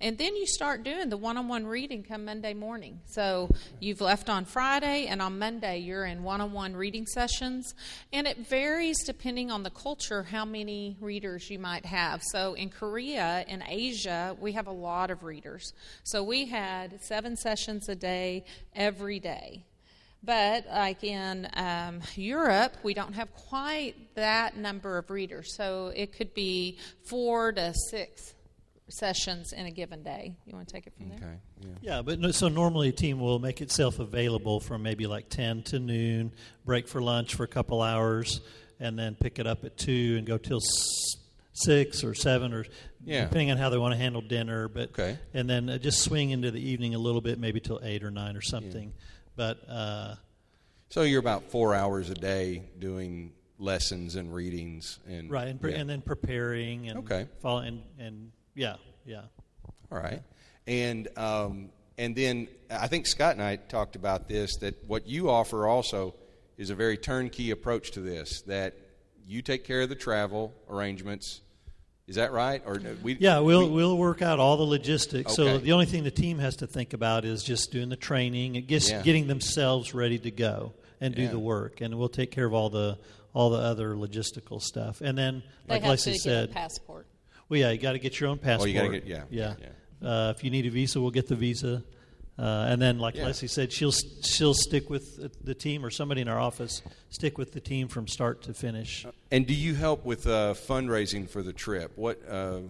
and 0.00 0.18
then 0.18 0.36
you 0.36 0.46
start 0.46 0.82
doing 0.82 1.08
the 1.08 1.16
one-on-one 1.16 1.66
reading 1.66 2.02
come 2.02 2.24
Monday 2.26 2.52
morning. 2.52 3.00
So 3.06 3.48
you've 3.80 4.00
left 4.00 4.28
on 4.28 4.44
Friday, 4.44 5.06
and 5.06 5.22
on 5.22 5.38
Monday 5.38 5.78
you're 5.78 6.04
in 6.04 6.22
one-on-one 6.22 6.74
reading 6.76 7.06
sessions, 7.06 7.74
and 8.12 8.26
it 8.26 8.46
varies 8.46 9.04
depending 9.04 9.50
on 9.50 9.62
the 9.62 9.70
culture 9.70 10.22
how 10.22 10.44
many 10.44 10.96
readers 11.00 11.50
you 11.50 11.58
might 11.58 11.84
have. 11.86 12.22
So 12.22 12.54
in 12.54 12.70
Korea 12.70 13.44
and 13.48 13.62
Asia, 13.68 14.36
we 14.40 14.52
have 14.52 14.66
a 14.66 14.72
lot 14.72 15.10
of 15.10 15.22
readers. 15.22 15.72
So 16.04 16.22
we 16.22 16.46
had 16.46 17.02
seven 17.02 17.36
sessions 17.36 17.88
a 17.88 17.94
day 17.94 18.44
every 18.74 19.20
day. 19.20 19.64
But 20.24 20.66
like 20.68 21.02
in 21.02 21.48
um, 21.54 22.00
Europe, 22.14 22.76
we 22.82 22.94
don't 22.94 23.14
have 23.14 23.34
quite 23.34 24.14
that 24.14 24.56
number 24.56 24.98
of 24.98 25.10
readers. 25.10 25.56
So 25.56 25.92
it 25.94 26.12
could 26.12 26.32
be 26.32 26.78
four 27.04 27.52
to 27.52 27.74
six 27.90 28.34
sessions 28.92 29.52
in 29.52 29.66
a 29.66 29.70
given 29.70 30.02
day. 30.02 30.34
You 30.46 30.54
want 30.54 30.68
to 30.68 30.72
take 30.74 30.86
it 30.86 30.92
from 30.96 31.08
there? 31.08 31.18
Okay. 31.18 31.36
Yeah. 31.60 31.68
Yeah, 31.96 32.02
but 32.02 32.18
no, 32.18 32.30
so 32.30 32.48
normally 32.48 32.88
a 32.88 32.92
team 32.92 33.18
will 33.20 33.38
make 33.38 33.60
itself 33.60 33.98
available 33.98 34.60
from 34.60 34.82
maybe 34.82 35.06
like 35.06 35.28
10 35.28 35.62
to 35.64 35.78
noon, 35.78 36.32
break 36.64 36.86
for 36.88 37.00
lunch 37.02 37.34
for 37.34 37.44
a 37.44 37.48
couple 37.48 37.82
hours, 37.82 38.40
and 38.80 38.98
then 38.98 39.14
pick 39.14 39.38
it 39.38 39.46
up 39.46 39.64
at 39.64 39.76
2 39.76 40.16
and 40.18 40.26
go 40.26 40.38
till 40.38 40.58
s- 40.58 41.16
6 41.54 42.02
or 42.04 42.14
7 42.14 42.52
or 42.52 42.64
Yeah. 43.04 43.24
depending 43.24 43.50
on 43.50 43.56
how 43.58 43.68
they 43.70 43.78
want 43.78 43.92
to 43.92 43.98
handle 43.98 44.20
dinner. 44.22 44.68
But 44.68 44.90
Okay. 44.90 45.18
And 45.34 45.48
then 45.48 45.68
uh, 45.68 45.78
just 45.78 46.00
swing 46.02 46.30
into 46.30 46.50
the 46.50 46.60
evening 46.60 46.94
a 46.94 46.98
little 46.98 47.20
bit, 47.20 47.38
maybe 47.38 47.60
till 47.60 47.80
8 47.82 48.02
or 48.04 48.10
9 48.10 48.36
or 48.36 48.42
something. 48.42 48.92
But 49.36 49.58
uh, 49.68 50.16
So 50.90 51.02
you're 51.02 51.20
about 51.20 51.50
four 51.50 51.74
hours 51.74 52.10
a 52.10 52.14
day 52.14 52.62
doing 52.78 53.32
lessons 53.58 54.16
and 54.16 54.34
readings 54.34 54.98
and 55.08 55.30
right, 55.30 55.46
and, 55.48 55.60
pre- 55.60 55.72
yeah. 55.72 55.78
and 55.78 55.88
then 55.88 56.00
preparing 56.02 56.88
and 56.88 56.98
Okay. 57.00 57.28
follow, 57.40 57.60
and, 57.60 57.82
and 57.98 58.32
yeah, 58.54 58.76
yeah. 59.06 59.22
All 59.90 59.98
right, 59.98 60.22
and 60.66 61.08
um, 61.18 61.70
and 61.98 62.14
then 62.16 62.48
I 62.70 62.86
think 62.88 63.06
Scott 63.06 63.32
and 63.34 63.42
I 63.42 63.56
talked 63.56 63.96
about 63.96 64.28
this 64.28 64.56
that 64.56 64.82
what 64.86 65.06
you 65.06 65.28
offer 65.30 65.66
also 65.66 66.14
is 66.56 66.70
a 66.70 66.74
very 66.74 66.96
turnkey 66.96 67.50
approach 67.50 67.90
to 67.92 68.00
this. 68.00 68.42
That 68.42 68.74
you 69.26 69.42
take 69.42 69.64
care 69.64 69.82
of 69.82 69.88
the 69.88 69.94
travel 69.94 70.54
arrangements. 70.68 71.40
Is 72.08 72.16
that 72.16 72.32
right? 72.32 72.62
Or 72.66 72.80
we? 73.02 73.14
Yeah, 73.20 73.38
we'll 73.38 73.68
we- 73.68 73.74
we'll 73.76 73.96
work 73.96 74.22
out 74.22 74.38
all 74.40 74.56
the 74.56 74.64
logistics. 74.64 75.38
Okay. 75.38 75.50
So 75.52 75.58
the 75.58 75.72
only 75.72 75.86
thing 75.86 76.02
the 76.04 76.10
team 76.10 76.38
has 76.40 76.56
to 76.56 76.66
think 76.66 76.92
about 76.94 77.24
is 77.24 77.44
just 77.44 77.70
doing 77.70 77.88
the 77.88 77.96
training, 77.96 78.56
and 78.56 78.66
just 78.66 78.90
Yeah. 78.90 79.02
getting 79.02 79.26
themselves 79.28 79.94
ready 79.94 80.18
to 80.18 80.30
go 80.30 80.74
and 81.00 81.14
do 81.14 81.22
Yeah. 81.22 81.30
the 81.30 81.38
work, 81.38 81.80
and 81.80 81.98
we'll 81.98 82.08
take 82.08 82.30
care 82.30 82.46
of 82.46 82.54
all 82.54 82.70
the 82.70 82.98
all 83.34 83.48
the 83.50 83.58
other 83.58 83.94
logistical 83.94 84.60
stuff. 84.60 85.00
And 85.00 85.16
then, 85.16 85.42
They 85.66 85.74
like 85.76 85.82
have 85.82 85.90
Leslie 85.90 86.18
said, 86.18 86.50
passport. 86.52 87.06
Well, 87.48 87.60
yeah, 87.60 87.70
you 87.70 87.78
got 87.78 87.92
to 87.92 87.98
get 87.98 88.18
your 88.20 88.30
own 88.30 88.38
passport. 88.38 88.68
Oh, 88.68 88.72
you 88.72 88.78
gotta 88.78 88.92
get- 89.00 89.06
yeah, 89.06 89.24
yeah. 89.30 89.54
yeah. 89.60 90.08
Uh, 90.08 90.30
if 90.36 90.42
you 90.42 90.50
need 90.50 90.66
a 90.66 90.70
visa, 90.70 91.00
we'll 91.00 91.10
get 91.10 91.28
the 91.28 91.36
visa. 91.36 91.82
Uh, 92.38 92.66
and 92.68 92.80
then, 92.80 92.98
like 92.98 93.14
Yeah. 93.14 93.26
Leslie 93.26 93.46
said, 93.46 93.70
she'll 93.72 93.92
she'll 94.22 94.54
stick 94.54 94.88
with 94.88 95.44
the 95.44 95.54
team, 95.54 95.84
or 95.84 95.90
somebody 95.90 96.22
in 96.22 96.28
our 96.28 96.40
office 96.40 96.82
stick 97.10 97.36
with 97.38 97.52
the 97.52 97.60
team 97.60 97.88
from 97.88 98.08
start 98.08 98.42
to 98.44 98.54
finish. 98.54 99.06
And 99.30 99.46
do 99.46 99.54
you 99.54 99.74
help 99.74 100.04
with 100.04 100.26
uh, 100.26 100.54
fundraising 100.54 101.28
for 101.28 101.42
the 101.42 101.52
trip? 101.52 101.92
What? 101.94 102.20
Uh, 102.28 102.60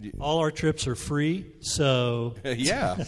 do- 0.00 0.12
All 0.20 0.38
our 0.38 0.50
trips 0.50 0.86
are 0.86 0.94
free, 0.94 1.46
so 1.60 2.34
yeah. 2.44 3.02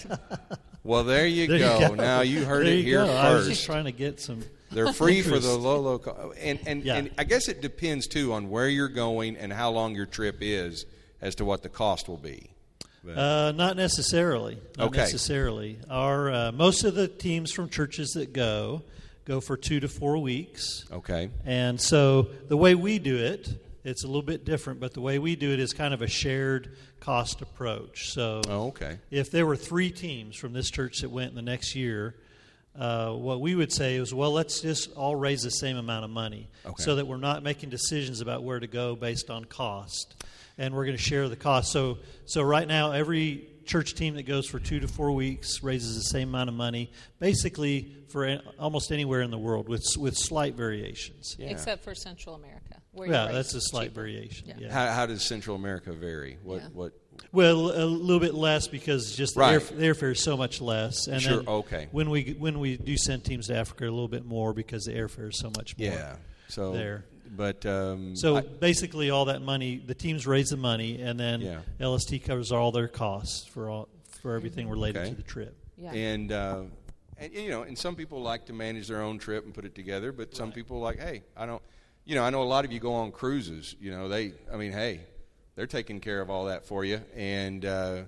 Well, 0.83 1.05
there 1.05 1.27
you, 1.27 1.47
there 1.49 1.59
go. 1.59 1.79
you 1.79 1.89
go. 1.89 1.95
Now 1.95 2.23
you 2.23 2.45
heard 2.47 2.65
There 2.67 2.73
it 2.73 2.79
you 2.79 2.83
here 2.85 3.01
go. 3.01 3.07
first. 3.07 3.19
I 3.19 3.35
was 3.35 3.49
just 3.49 3.67
trying 3.67 3.85
to 3.85 3.93
get 3.93 4.21
some. 4.21 4.43
They're 4.73 4.93
free 4.93 5.21
for 5.21 5.39
the 5.39 5.51
low, 5.57 5.81
low 5.81 5.99
cost. 5.99 6.39
And, 6.41 6.59
and, 6.67 6.83
Yeah. 6.85 6.97
and 6.97 7.11
I 7.19 7.25
guess 7.25 7.49
it 7.49 7.61
depends, 7.61 8.07
too, 8.07 8.33
on 8.33 8.49
where 8.51 8.69
you're 8.69 8.89
going 8.89 9.37
and 9.37 9.53
how 9.53 9.71
long 9.71 9.95
your 9.97 10.07
trip 10.07 10.39
is 10.41 10.87
as 11.23 11.35
to 11.37 11.45
what 11.45 11.63
the 11.63 11.69
cost 11.69 12.09
will 12.09 12.17
be. 12.17 12.51
Uh, 13.09 13.53
not 13.57 13.77
necessarily. 13.77 14.59
Not 14.77 14.89
Okay. 14.89 14.99
necessarily. 14.99 15.79
Our 15.89 16.31
uh, 16.31 16.53
most 16.53 16.85
of 16.85 16.95
the 16.95 17.09
teams 17.09 17.51
from 17.51 17.71
churches 17.71 18.11
that 18.11 18.33
go 18.33 18.83
go 19.25 19.41
for 19.41 19.57
two 19.57 19.81
to 19.81 19.89
four 19.89 20.19
weeks. 20.19 20.85
okay. 20.93 21.31
And 21.47 21.81
so 21.81 22.23
the 22.49 22.57
way 22.57 22.75
we 22.75 22.99
do 22.99 23.17
it, 23.17 23.49
it's 23.85 24.03
a 24.05 24.07
little 24.07 24.23
bit 24.23 24.45
different, 24.45 24.81
but 24.81 24.93
the 24.93 25.01
way 25.01 25.19
we 25.19 25.37
do 25.37 25.53
it 25.53 25.61
is 25.61 25.73
kind 25.73 25.95
of 25.95 26.03
a 26.03 26.09
shared 26.09 26.77
cost 27.01 27.41
approach. 27.41 28.11
So 28.11 28.43
Oh, 28.49 28.67
okay. 28.69 28.99
if 29.11 29.31
there 29.31 29.47
were 29.47 29.57
three 29.57 29.91
teams 29.91 30.37
from 30.37 30.53
this 30.53 30.71
church 30.71 31.01
that 31.01 31.11
went 31.11 31.31
in 31.31 31.37
the 31.37 31.43
next 31.43 31.75
year, 31.75 32.17
uh, 32.79 33.13
what 33.13 33.41
we 33.41 33.55
would 33.55 33.73
say 33.73 33.97
is, 33.97 34.13
well, 34.13 34.33
let's 34.33 34.61
just 34.61 34.93
all 34.95 35.17
raise 35.17 35.43
the 35.43 35.51
same 35.51 35.77
amount 35.77 36.05
of 36.05 36.11
money 36.11 36.49
Okay. 36.67 36.83
so 36.83 36.97
that 36.97 37.07
we're 37.07 37.17
not 37.17 37.43
making 37.43 37.71
decisions 37.71 38.21
about 38.21 38.43
where 38.43 38.61
to 38.61 38.67
go 38.67 38.95
based 38.97 39.31
on 39.31 39.45
cost. 39.45 40.23
And 40.61 40.75
we're 40.75 40.85
going 40.85 40.97
to 40.97 41.03
share 41.03 41.27
the 41.31 41.37
cost. 41.37 41.73
So, 41.73 41.99
so 42.27 42.43
right 42.43 42.69
now, 42.69 42.93
every 42.93 43.49
church 43.65 43.95
team 43.95 44.15
that 44.17 44.25
goes 44.25 44.47
for 44.47 44.59
two 44.59 44.79
to 44.81 44.89
four 44.89 45.11
weeks 45.13 45.63
raises 45.63 45.95
the 45.97 46.03
same 46.03 46.29
amount 46.29 46.51
of 46.51 46.55
money, 46.55 46.91
basically 47.19 47.97
for 48.09 48.27
a- 48.27 48.43
almost 48.59 48.93
anywhere 48.93 49.23
in 49.23 49.31
the 49.31 49.39
world, 49.39 49.69
with 49.69 49.85
with 49.97 50.17
slight 50.19 50.55
variations. 50.57 51.35
Yeah. 51.39 51.49
Except 51.49 51.83
for 51.83 51.95
Central 51.95 52.35
America. 52.35 52.77
Where 52.93 53.09
Yeah, 53.09 53.33
that's 53.33 53.55
a 53.55 53.61
slight 53.61 53.85
cheaper. 53.91 54.03
variation. 54.03 54.49
Yeah. 54.49 54.55
Yeah. 54.59 54.73
How, 54.73 54.93
how 54.93 55.07
does 55.07 55.23
Central 55.25 55.57
America 55.57 55.93
vary? 55.93 56.37
What? 56.43 56.61
Yeah. 56.63 56.69
What? 56.73 56.93
Well, 57.33 57.71
a 57.71 57.85
little 57.87 58.19
bit 58.21 58.35
less 58.35 58.67
because 58.67 59.15
just 59.17 59.35
the, 59.35 59.41
Right. 59.41 59.53
air, 59.55 59.61
the 59.61 59.85
airfare 59.87 60.13
is 60.13 60.23
so 60.23 60.37
much 60.37 60.61
less. 60.61 61.07
And 61.07 61.23
Sure, 61.23 61.37
then 61.39 61.49
okay. 61.49 61.89
When 61.93 62.11
we 62.11 62.35
when 62.39 62.59
we 62.59 62.77
do 62.77 62.97
send 62.97 63.25
teams 63.25 63.47
to 63.47 63.57
Africa, 63.57 63.85
a 63.85 63.87
little 63.87 64.09
bit 64.09 64.25
more 64.27 64.53
because 64.53 64.85
the 64.85 64.93
airfare 64.93 65.29
is 65.31 65.39
so 65.39 65.51
much 65.57 65.79
more. 65.79 65.89
Yeah. 65.89 66.17
So 66.49 66.73
there. 66.73 67.05
But 67.31 67.65
um, 67.67 68.17
So 68.17 68.37
I- 68.37 68.41
basically, 68.43 69.11
all 69.11 69.27
that 69.27 69.41
money, 69.43 69.77
the 69.85 69.95
teams 69.95 70.27
raise 70.27 70.49
the 70.49 70.57
money, 70.57 71.01
and 71.01 71.19
then 71.19 71.41
Yeah. 71.41 71.61
LST 71.81 72.19
covers 72.25 72.51
all 72.53 72.73
their 72.73 72.89
costs 72.89 73.47
for 73.47 73.69
all 73.71 73.89
for 74.23 74.35
everything 74.35 74.69
related 74.69 74.99
Okay. 75.01 75.11
to 75.11 75.17
the 75.17 75.23
trip. 75.23 75.57
Yeah. 75.79 75.93
and 75.93 76.31
uh, 76.33 76.63
and 77.17 77.33
you 77.33 77.49
know, 77.49 77.63
and 77.63 77.79
some 77.79 77.95
people 77.97 78.21
like 78.21 78.47
to 78.47 78.53
manage 78.53 78.89
their 78.89 79.01
own 79.03 79.19
trip 79.19 79.45
and 79.45 79.55
put 79.55 79.65
it 79.65 79.75
together, 79.75 80.13
but 80.13 80.35
some 80.37 80.53
people 80.53 80.81
like, 80.81 80.99
hey, 80.99 81.23
I 81.37 81.47
don't. 81.47 81.63
You 82.05 82.15
know, 82.17 82.25
I 82.25 82.31
know 82.31 82.43
a 82.43 82.45
lot 82.45 82.65
of 82.65 82.73
you 82.73 82.81
go 82.81 82.93
on 82.95 83.13
cruises. 83.13 83.77
You 83.81 83.91
know, 83.93 84.09
they. 84.09 84.33
I 84.53 84.57
mean, 84.57 84.73
hey, 84.73 85.01
they're 85.55 85.67
taking 85.67 86.01
care 86.01 86.21
of 86.21 86.29
all 86.31 86.47
that 86.47 86.67
for 86.67 86.85
you, 86.85 87.01
and. 87.17 87.65
Uh, 87.65 88.03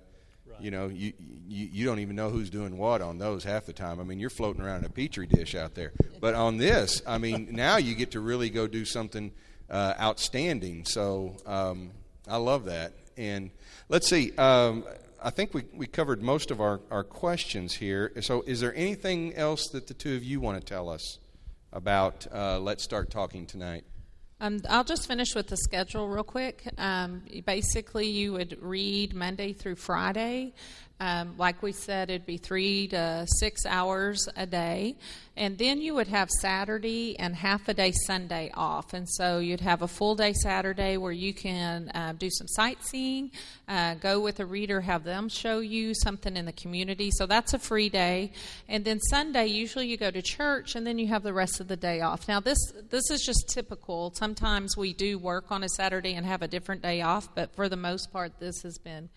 You 0.60 0.70
know, 0.70 0.88
you, 0.88 1.12
you 1.48 1.68
you 1.72 1.86
don't 1.86 1.98
even 1.98 2.16
know 2.16 2.30
who's 2.30 2.50
doing 2.50 2.78
what 2.78 3.02
on 3.02 3.18
those 3.18 3.44
half 3.44 3.66
the 3.66 3.72
time. 3.72 4.00
I 4.00 4.04
mean, 4.04 4.20
you're 4.20 4.30
floating 4.30 4.62
around 4.62 4.80
in 4.80 4.84
a 4.86 4.90
petri 4.90 5.26
dish 5.26 5.54
out 5.54 5.74
there. 5.74 5.92
But 6.20 6.34
on 6.34 6.56
this, 6.56 7.02
I 7.06 7.18
mean, 7.18 7.48
now 7.52 7.76
you 7.76 7.94
get 7.94 8.12
to 8.12 8.20
really 8.20 8.50
go 8.50 8.66
do 8.66 8.84
something 8.84 9.32
uh, 9.70 9.94
outstanding. 10.00 10.84
So 10.84 11.36
um, 11.46 11.90
I 12.28 12.36
love 12.36 12.66
that. 12.66 12.92
And 13.16 13.50
let's 13.88 14.08
see. 14.08 14.36
Um, 14.36 14.84
I 15.22 15.30
think 15.30 15.54
we, 15.54 15.64
we 15.72 15.86
covered 15.86 16.22
most 16.22 16.50
of 16.50 16.60
our, 16.60 16.80
our 16.90 17.04
questions 17.04 17.74
here. 17.74 18.12
So, 18.20 18.42
is 18.42 18.60
there 18.60 18.74
anything 18.74 19.34
else 19.34 19.68
that 19.68 19.86
the 19.86 19.94
two 19.94 20.16
of 20.16 20.24
you 20.24 20.40
want 20.40 20.60
to 20.60 20.66
tell 20.66 20.88
us 20.88 21.18
about 21.72 22.26
uh, 22.32 22.58
Let's 22.58 22.82
Start 22.82 23.10
Talking 23.10 23.46
tonight? 23.46 23.84
Um, 24.42 24.61
I'll 24.68 24.83
just 24.83 25.07
finish 25.07 25.37
with 25.37 25.46
the 25.46 25.57
schedule 25.57 26.09
real 26.09 26.24
quick. 26.24 26.64
Um, 26.76 27.22
basically, 27.46 28.09
you 28.09 28.33
would 28.33 28.59
read 28.61 29.14
Monday 29.14 29.52
through 29.52 29.76
Friday. 29.76 30.52
Um, 31.02 31.34
like 31.36 31.64
we 31.64 31.72
said, 31.72 32.10
it'd 32.10 32.26
be 32.26 32.36
three 32.36 32.86
to 32.88 33.26
six 33.26 33.66
hours 33.66 34.28
a 34.36 34.46
day. 34.46 34.94
And 35.36 35.58
then 35.58 35.80
you 35.80 35.94
would 35.94 36.06
have 36.06 36.30
Saturday 36.30 37.18
and 37.18 37.34
half 37.34 37.66
a 37.66 37.74
day 37.74 37.90
Sunday 38.06 38.52
off. 38.54 38.94
And 38.94 39.08
so 39.08 39.40
you'd 39.40 39.62
have 39.62 39.82
a 39.82 39.88
full 39.88 40.14
day 40.14 40.32
Saturday 40.32 40.98
where 40.98 41.10
you 41.10 41.34
can 41.34 41.88
uh, 41.88 42.12
do 42.16 42.30
some 42.30 42.46
sightseeing, 42.46 43.32
uh, 43.66 43.94
go 43.94 44.20
with 44.20 44.38
a 44.38 44.46
reader, 44.46 44.80
have 44.80 45.02
them 45.02 45.28
show 45.28 45.58
you 45.58 45.92
something 45.92 46.36
in 46.36 46.44
the 46.44 46.52
community. 46.52 47.10
So 47.10 47.26
that's 47.26 47.52
a 47.52 47.58
free 47.58 47.88
day. 47.88 48.30
And 48.68 48.84
then 48.84 49.00
Sunday, 49.00 49.46
usually 49.46 49.88
you 49.88 49.96
go 49.96 50.12
to 50.12 50.22
church 50.22 50.76
and 50.76 50.86
then 50.86 51.00
you 51.00 51.08
have 51.08 51.24
the 51.24 51.32
rest 51.32 51.58
of 51.58 51.66
the 51.66 51.76
day 51.76 52.00
off. 52.00 52.28
Now, 52.28 52.38
this, 52.38 52.58
this 52.90 53.10
is 53.10 53.24
just 53.26 53.48
typical. 53.48 54.12
Sometimes 54.14 54.76
we 54.76 54.92
do 54.92 55.18
work 55.18 55.50
on 55.50 55.64
a 55.64 55.68
Saturday 55.68 56.14
and 56.14 56.24
have 56.24 56.42
a 56.42 56.48
different 56.48 56.80
day 56.80 57.02
off, 57.02 57.34
but 57.34 57.52
for 57.56 57.68
the 57.68 57.76
most 57.76 58.12
part, 58.12 58.38
this 58.38 58.62
has 58.62 58.78
been 58.78 59.08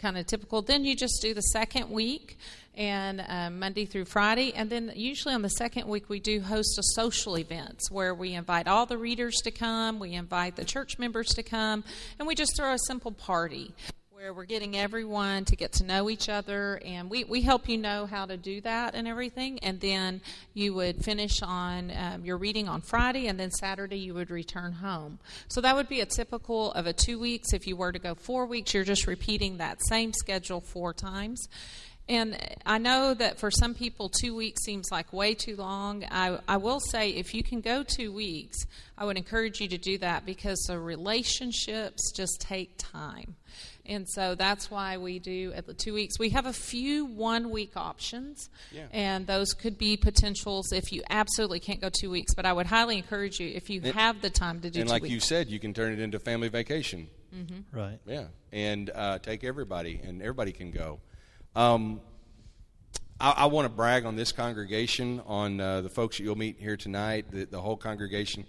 kind 0.00 0.16
of 0.18 0.26
typical. 0.26 0.62
Then 0.62 0.84
you 0.84 0.96
just 0.96 1.20
do 1.20 1.34
the 1.34 1.42
second 1.42 1.90
week 1.90 2.38
and 2.74 3.22
um, 3.28 3.58
Monday 3.58 3.84
through 3.84 4.06
Friday, 4.06 4.52
and 4.54 4.70
then 4.70 4.92
usually 4.94 5.34
on 5.34 5.42
the 5.42 5.50
second 5.50 5.86
week 5.86 6.08
we 6.08 6.20
do 6.20 6.40
host 6.40 6.78
a 6.78 6.82
social 6.94 7.36
events 7.36 7.90
where 7.90 8.14
we 8.14 8.32
invite 8.32 8.66
all 8.66 8.86
the 8.86 8.96
readers 8.96 9.36
to 9.42 9.50
come, 9.50 9.98
we 9.98 10.14
invite 10.14 10.56
the 10.56 10.64
church 10.64 10.98
members 10.98 11.28
to 11.34 11.42
come, 11.42 11.84
and 12.18 12.26
we 12.26 12.34
just 12.34 12.56
throw 12.56 12.72
a 12.72 12.78
simple 12.78 13.12
party 13.12 13.74
where 14.20 14.34
we're 14.34 14.44
getting 14.44 14.76
everyone 14.76 15.46
to 15.46 15.56
get 15.56 15.72
to 15.72 15.82
know 15.82 16.10
each 16.10 16.28
other 16.28 16.78
and 16.84 17.08
we, 17.08 17.24
we 17.24 17.40
help 17.40 17.70
you 17.70 17.78
know 17.78 18.04
how 18.04 18.26
to 18.26 18.36
do 18.36 18.60
that 18.60 18.94
and 18.94 19.08
everything 19.08 19.58
and 19.60 19.80
then 19.80 20.20
you 20.52 20.74
would 20.74 21.02
finish 21.02 21.40
on 21.42 21.90
um, 21.96 22.22
your 22.22 22.36
reading 22.36 22.68
on 22.68 22.82
friday 22.82 23.28
and 23.28 23.40
then 23.40 23.50
saturday 23.50 23.96
you 23.96 24.12
would 24.12 24.30
return 24.30 24.72
home 24.72 25.18
so 25.48 25.62
that 25.62 25.74
would 25.74 25.88
be 25.88 26.02
a 26.02 26.04
typical 26.04 26.70
of 26.72 26.86
a 26.86 26.92
two 26.92 27.18
weeks 27.18 27.54
if 27.54 27.66
you 27.66 27.74
were 27.74 27.92
to 27.92 27.98
go 27.98 28.14
four 28.14 28.44
weeks 28.44 28.74
you're 28.74 28.84
just 28.84 29.06
repeating 29.06 29.56
that 29.56 29.82
same 29.86 30.12
schedule 30.12 30.60
four 30.60 30.92
times 30.92 31.48
and 32.10 32.36
I 32.66 32.78
know 32.78 33.14
that 33.14 33.38
for 33.38 33.52
some 33.52 33.72
people, 33.72 34.08
two 34.08 34.34
weeks 34.34 34.64
seems 34.64 34.90
like 34.90 35.12
way 35.12 35.32
too 35.34 35.54
long. 35.54 36.04
I, 36.10 36.40
I 36.48 36.56
will 36.56 36.80
say, 36.80 37.10
if 37.10 37.34
you 37.34 37.44
can 37.44 37.60
go 37.60 37.84
two 37.84 38.12
weeks, 38.12 38.66
I 38.98 39.04
would 39.04 39.16
encourage 39.16 39.60
you 39.60 39.68
to 39.68 39.78
do 39.78 39.96
that 39.98 40.26
because 40.26 40.58
the 40.66 40.80
relationships 40.80 42.10
just 42.10 42.40
take 42.40 42.72
time. 42.78 43.36
And 43.86 44.08
so 44.08 44.34
that's 44.34 44.70
why 44.70 44.98
we 44.98 45.18
do 45.18 45.52
at 45.54 45.66
the 45.66 45.74
two 45.74 45.94
weeks. 45.94 46.18
We 46.18 46.30
have 46.30 46.46
a 46.46 46.52
few 46.52 47.06
one 47.06 47.50
week 47.50 47.72
options, 47.76 48.48
Yeah. 48.70 48.86
and 48.92 49.26
those 49.26 49.52
could 49.52 49.78
be 49.78 49.96
potentials 49.96 50.72
if 50.72 50.92
you 50.92 51.02
absolutely 51.10 51.60
can't 51.60 51.80
go 51.80 51.88
two 51.90 52.10
weeks. 52.10 52.34
But 52.34 52.46
I 52.46 52.52
would 52.52 52.66
highly 52.66 52.96
encourage 52.98 53.40
you, 53.40 53.48
if 53.48 53.68
you 53.70 53.80
And- 53.82 53.94
have 53.94 54.20
the 54.20 54.30
time 54.30 54.60
to 54.60 54.70
do 54.70 54.80
and 54.80 54.88
two 54.88 54.92
like 54.92 55.02
weeks. 55.02 55.12
you 55.14 55.20
said, 55.20 55.48
you 55.48 55.58
can 55.58 55.74
turn 55.74 55.92
it 55.92 55.98
into 55.98 56.18
family 56.18 56.48
vacation. 56.48 57.08
Right. 57.72 57.98
Yeah, 58.06 58.26
and 58.52 58.90
uh, 58.92 59.18
take 59.20 59.44
everybody, 59.44 60.00
and 60.02 60.20
everybody 60.20 60.50
can 60.52 60.72
go. 60.72 60.98
Um, 61.54 62.00
I, 63.20 63.30
I 63.30 63.46
want 63.46 63.66
to 63.66 63.68
brag 63.68 64.04
on 64.04 64.16
this 64.16 64.32
congregation, 64.32 65.20
on 65.26 65.60
uh, 65.60 65.80
the 65.82 65.88
folks 65.88 66.18
that 66.18 66.24
you'll 66.24 66.36
meet 66.36 66.58
here 66.58 66.76
tonight, 66.76 67.30
the, 67.30 67.44
the 67.44 67.60
whole 67.60 67.76
congregation. 67.76 68.46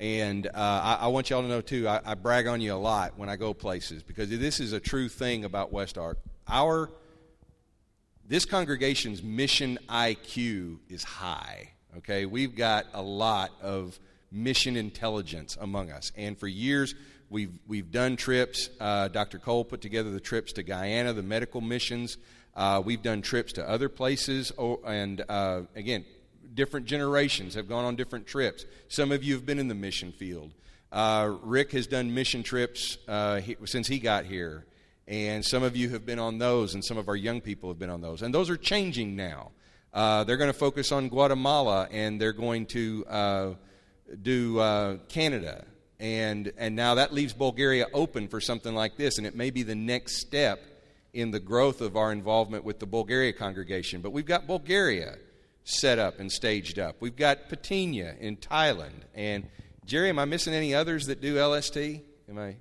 And 0.00 0.46
uh, 0.46 0.50
I, 0.54 0.98
I 1.02 1.06
want 1.08 1.30
y'all 1.30 1.42
to 1.42 1.48
know, 1.48 1.60
too, 1.60 1.88
I, 1.88 2.00
I 2.04 2.14
brag 2.14 2.46
on 2.46 2.60
you 2.60 2.72
a 2.72 2.76
lot 2.76 3.18
when 3.18 3.28
I 3.28 3.36
go 3.36 3.52
places 3.52 4.02
because 4.02 4.30
this 4.30 4.60
is 4.60 4.72
a 4.72 4.78
true 4.78 5.08
thing 5.08 5.44
about 5.44 5.72
West 5.72 5.98
Ark. 5.98 6.18
Our 6.46 6.90
this 8.28 8.44
congregation's 8.44 9.22
mission 9.22 9.78
IQ 9.88 10.80
is 10.88 11.02
high. 11.02 11.70
Okay, 11.96 12.26
we've 12.26 12.54
got 12.54 12.84
a 12.92 13.00
lot 13.00 13.50
of 13.62 13.98
mission 14.30 14.76
intelligence 14.76 15.56
among 15.58 15.90
us, 15.90 16.12
and 16.14 16.38
for 16.38 16.46
years 16.46 16.94
we've 17.30 17.52
we've 17.66 17.90
done 17.90 18.16
trips. 18.16 18.68
Uh, 18.78 19.08
Dr. 19.08 19.38
Cole 19.38 19.64
put 19.64 19.80
together 19.80 20.10
the 20.10 20.20
trips 20.20 20.52
to 20.52 20.62
Guyana, 20.62 21.14
the 21.14 21.22
medical 21.22 21.62
missions. 21.62 22.18
Uh, 22.54 22.82
we've 22.84 23.02
done 23.02 23.22
trips 23.22 23.54
to 23.54 23.66
other 23.66 23.88
places, 23.88 24.52
oh, 24.58 24.78
and 24.86 25.24
uh, 25.28 25.62
again, 25.74 26.04
different 26.54 26.86
generations 26.86 27.54
have 27.54 27.68
gone 27.68 27.84
on 27.84 27.96
different 27.96 28.26
trips. 28.26 28.64
Some 28.88 29.12
of 29.12 29.22
you 29.22 29.34
have 29.34 29.46
been 29.46 29.58
in 29.58 29.68
the 29.68 29.74
mission 29.74 30.12
field. 30.12 30.52
Uh, 30.90 31.36
Rick 31.42 31.72
has 31.72 31.86
done 31.86 32.14
mission 32.14 32.42
trips 32.42 32.98
uh, 33.06 33.40
he, 33.40 33.56
since 33.66 33.86
he 33.86 33.98
got 33.98 34.24
here, 34.24 34.64
and 35.06 35.44
some 35.44 35.62
of 35.62 35.76
you 35.76 35.90
have 35.90 36.06
been 36.06 36.18
on 36.18 36.38
those, 36.38 36.74
and 36.74 36.84
some 36.84 36.96
of 36.96 37.08
our 37.08 37.16
young 37.16 37.40
people 37.40 37.68
have 37.68 37.78
been 37.78 37.90
on 37.90 38.00
those. 38.00 38.22
And 38.22 38.34
those 38.34 38.48
are 38.48 38.56
changing 38.56 39.16
now. 39.16 39.50
Uh, 39.92 40.24
they're 40.24 40.36
going 40.36 40.52
to 40.52 40.58
focus 40.58 40.92
on 40.92 41.08
Guatemala, 41.08 41.88
and 41.90 42.20
they're 42.20 42.32
going 42.32 42.66
to 42.66 43.04
uh, 43.08 43.54
do 44.22 44.58
uh, 44.58 44.96
Canada. 45.08 45.64
And, 46.00 46.52
and 46.56 46.76
now 46.76 46.94
that 46.94 47.12
leaves 47.12 47.32
Bulgaria 47.32 47.86
open 47.92 48.28
for 48.28 48.40
something 48.40 48.74
like 48.74 48.96
this, 48.96 49.18
and 49.18 49.26
it 49.26 49.34
may 49.34 49.50
be 49.50 49.62
the 49.62 49.74
next 49.74 50.16
step 50.16 50.62
in 51.12 51.30
the 51.30 51.40
growth 51.40 51.80
of 51.80 51.96
our 51.96 52.12
involvement 52.12 52.64
with 52.64 52.78
the 52.78 52.86
Bulgaria 52.86 53.32
congregation. 53.32 54.00
But 54.00 54.12
we've 54.12 54.26
got 54.26 54.46
Bulgaria 54.46 55.16
set 55.68 55.98
up 55.98 56.18
and 56.18 56.32
staged 56.32 56.78
up. 56.78 56.96
We've 56.98 57.16
got 57.16 57.48
Patina 57.48 58.14
in 58.18 58.36
Thailand. 58.38 59.02
And 59.14 59.46
Jerry, 59.84 60.08
am 60.08 60.18
I 60.18 60.24
missing 60.24 60.54
any 60.54 60.74
others 60.74 61.06
that 61.06 61.20
do 61.20 61.42
LST? 61.42 61.76
Am 61.76 62.38
I? 62.38 62.56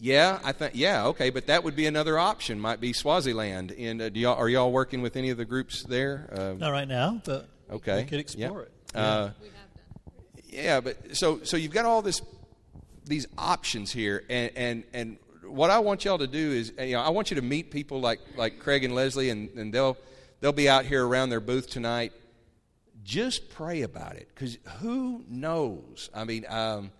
Yeah, 0.00 0.38
I 0.44 0.52
think 0.52 0.74
yeah, 0.76 1.06
okay, 1.06 1.30
but 1.30 1.48
that 1.48 1.64
would 1.64 1.74
be 1.74 1.86
another 1.86 2.18
option. 2.18 2.60
Might 2.60 2.80
be 2.80 2.92
Swaziland. 2.92 3.72
And 3.72 4.00
uh, 4.00 4.10
y'all, 4.14 4.36
are 4.36 4.48
y'all 4.48 4.70
working 4.70 5.02
with 5.02 5.16
any 5.16 5.30
of 5.30 5.38
the 5.38 5.44
groups 5.44 5.82
there? 5.82 6.28
Uh, 6.32 6.54
Not 6.56 6.70
right 6.70 6.86
now, 6.86 7.20
but 7.24 7.48
okay, 7.68 8.02
we 8.02 8.04
could 8.04 8.20
explore 8.20 8.62
it. 8.62 8.72
Yeah. 8.94 9.00
Uh, 9.00 9.30
yeah, 10.50 10.80
but 10.80 11.16
so 11.16 11.40
so 11.42 11.56
you've 11.56 11.72
got 11.72 11.84
all 11.84 12.00
this 12.00 12.22
these 13.06 13.26
options 13.36 13.90
here, 13.90 14.22
and 14.30 14.52
and 14.54 14.84
and 14.92 15.16
what 15.48 15.70
I 15.70 15.78
want 15.80 16.04
y'all 16.04 16.18
to 16.18 16.26
do 16.26 16.52
is, 16.52 16.72
you 16.78 16.92
know, 16.92 17.00
I 17.00 17.10
want 17.10 17.30
you 17.30 17.36
to 17.36 17.42
meet 17.42 17.70
people 17.70 18.00
like 18.00 18.20
like 18.36 18.58
Craig 18.58 18.84
and 18.84 18.94
Leslie, 18.94 19.30
and, 19.30 19.50
and 19.56 19.72
they'll 19.72 19.96
they'll 20.40 20.52
be 20.52 20.68
out 20.68 20.84
here 20.84 21.06
around 21.06 21.30
their 21.30 21.40
booth 21.40 21.68
tonight. 21.68 22.12
Just 23.02 23.50
pray 23.50 23.82
about 23.82 24.16
it, 24.16 24.28
because 24.34 24.58
who 24.80 25.24
knows? 25.28 26.10
I 26.14 26.24
mean, 26.24 26.44
um, 26.48 26.90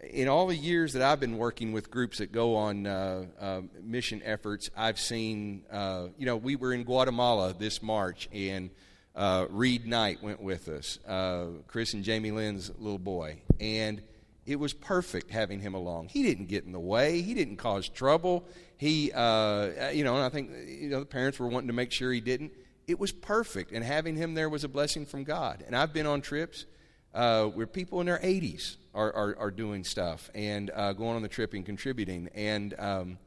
in 0.00 0.28
all 0.28 0.46
the 0.46 0.56
years 0.56 0.92
that 0.92 1.02
I've 1.02 1.20
been 1.20 1.38
working 1.38 1.72
with 1.72 1.90
groups 1.90 2.18
that 2.18 2.32
go 2.32 2.54
on 2.56 2.86
uh, 2.86 3.24
uh, 3.40 3.60
mission 3.82 4.20
efforts, 4.24 4.70
I've 4.76 4.98
seen, 4.98 5.64
uh, 5.70 6.08
you 6.18 6.26
know, 6.26 6.36
we 6.36 6.54
were 6.54 6.72
in 6.72 6.84
Guatemala 6.84 7.54
this 7.58 7.82
March, 7.82 8.28
and 8.32 8.70
uh, 9.16 9.46
Reed 9.48 9.86
Knight 9.86 10.22
went 10.22 10.42
with 10.42 10.68
us, 10.68 10.98
uh, 11.08 11.46
Chris 11.66 11.94
and 11.94 12.04
Jamie 12.04 12.30
Lynn's 12.30 12.70
little 12.78 12.98
boy, 12.98 13.40
and 13.58 14.02
it 14.48 14.58
was 14.58 14.72
perfect 14.72 15.30
having 15.30 15.60
him 15.60 15.74
along. 15.74 16.08
He 16.08 16.22
didn't 16.22 16.46
get 16.46 16.64
in 16.64 16.72
the 16.72 16.80
way. 16.80 17.20
He 17.20 17.34
didn't 17.34 17.56
cause 17.56 17.88
trouble. 17.88 18.46
He, 18.78 19.12
uh, 19.12 19.90
you 19.92 20.04
know, 20.04 20.16
and 20.16 20.24
I 20.24 20.30
think 20.30 20.50
you 20.66 20.88
know 20.88 21.00
the 21.00 21.06
parents 21.06 21.38
were 21.38 21.48
wanting 21.48 21.68
to 21.68 21.74
make 21.74 21.92
sure 21.92 22.10
he 22.10 22.22
didn't. 22.22 22.52
It 22.86 22.98
was 22.98 23.12
perfect, 23.12 23.72
and 23.72 23.84
having 23.84 24.16
him 24.16 24.32
there 24.32 24.48
was 24.48 24.64
a 24.64 24.68
blessing 24.68 25.04
from 25.04 25.24
God. 25.24 25.62
And 25.66 25.76
I've 25.76 25.92
been 25.92 26.06
on 26.06 26.22
trips 26.22 26.64
uh, 27.12 27.44
where 27.46 27.66
people 27.66 28.00
in 28.00 28.06
their 28.06 28.18
80s 28.18 28.76
are, 28.94 29.12
are, 29.12 29.36
are 29.38 29.50
doing 29.50 29.84
stuff 29.84 30.30
and 30.34 30.70
uh, 30.74 30.94
going 30.94 31.16
on 31.16 31.22
the 31.22 31.28
trip 31.28 31.52
and 31.52 31.66
contributing. 31.66 32.30
And 32.34 32.74
um, 32.78 33.18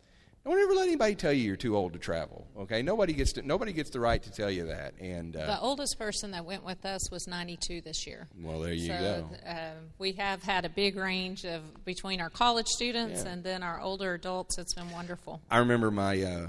don't 0.43 0.59
ever 0.59 0.73
let 0.73 0.87
anybody 0.87 1.13
tell 1.13 1.31
you 1.31 1.43
you're 1.43 1.55
too 1.55 1.75
old 1.77 1.93
to 1.93 1.99
travel. 1.99 2.47
Okay, 2.61 2.81
nobody 2.81 3.13
gets 3.13 3.33
to, 3.33 3.41
nobody 3.43 3.73
gets 3.73 3.91
the 3.91 3.99
right 3.99 4.21
to 4.23 4.31
tell 4.31 4.49
you 4.49 4.65
that. 4.67 4.93
And 4.99 5.35
uh, 5.35 5.45
the 5.45 5.59
oldest 5.59 5.99
person 5.99 6.31
that 6.31 6.45
went 6.45 6.65
with 6.65 6.83
us 6.85 7.11
was 7.11 7.27
92 7.27 7.81
this 7.81 8.07
year. 8.07 8.27
Well, 8.41 8.59
there 8.59 8.73
you 8.73 8.87
so, 8.87 9.27
go. 9.43 9.49
Uh, 9.49 9.71
we 9.99 10.13
have 10.13 10.41
had 10.41 10.65
a 10.65 10.69
big 10.69 10.95
range 10.95 11.45
of 11.45 11.61
between 11.85 12.21
our 12.21 12.29
college 12.31 12.67
students 12.67 13.23
Yeah. 13.23 13.31
and 13.33 13.43
then 13.43 13.61
our 13.61 13.79
older 13.79 14.13
adults. 14.15 14.57
It's 14.57 14.73
been 14.73 14.89
wonderful. 14.91 15.41
I 15.51 15.59
remember 15.59 15.91
my 15.91 16.21
uh, 16.21 16.47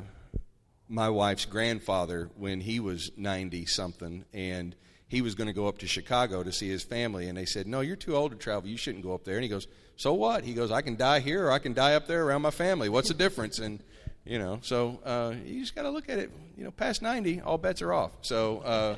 my 0.89 1.09
wife's 1.11 1.45
grandfather 1.45 2.31
when 2.37 2.61
he 2.61 2.81
was 2.81 3.11
ninety 3.17 3.67
something, 3.67 4.25
and 4.33 4.75
he 5.09 5.21
was 5.21 5.35
going 5.35 5.49
to 5.49 5.53
go 5.53 5.69
up 5.69 5.79
to 5.79 5.87
Chicago 5.87 6.43
to 6.43 6.53
see 6.53 6.69
his 6.71 6.83
family, 6.83 7.29
and 7.29 7.37
they 7.37 7.45
said, 7.47 7.67
"No, 7.67 7.81
you're 7.81 7.97
too 7.97 8.17
old 8.17 8.31
to 8.33 8.39
travel. 8.39 8.69
You 8.71 8.79
shouldn't 8.79 9.05
go 9.05 9.13
up 9.15 9.25
there." 9.25 9.35
And 9.35 9.43
he 9.43 9.51
goes, 9.51 9.67
"So 10.03 10.15
what?" 10.15 10.43
He 10.43 10.53
goes, 10.53 10.73
"I 10.73 10.83
can 10.83 10.97
die 10.97 11.21
here, 11.21 11.47
or 11.47 11.53
I 11.53 11.61
can 11.61 11.75
die 11.75 11.95
up 11.95 12.09
there 12.09 12.25
around 12.27 12.43
my 12.43 12.51
family. 12.51 12.89
What's 12.89 13.09
the 13.09 13.15
difference?" 13.15 13.61
And 13.61 13.79
you 14.25 14.39
know, 14.39 14.59
so 14.63 15.01
uh, 15.05 15.35
you 15.45 15.61
just 15.61 15.77
got 15.77 15.83
to 15.83 15.91
look 15.91 16.09
at 16.09 16.19
it. 16.19 16.31
You 16.57 16.65
know, 16.65 16.73
past 16.73 17.03
ninety, 17.03 17.41
all 17.41 17.59
bets 17.59 17.83
are 17.83 17.93
off. 17.93 18.11
So, 18.23 18.59
uh, 18.59 18.97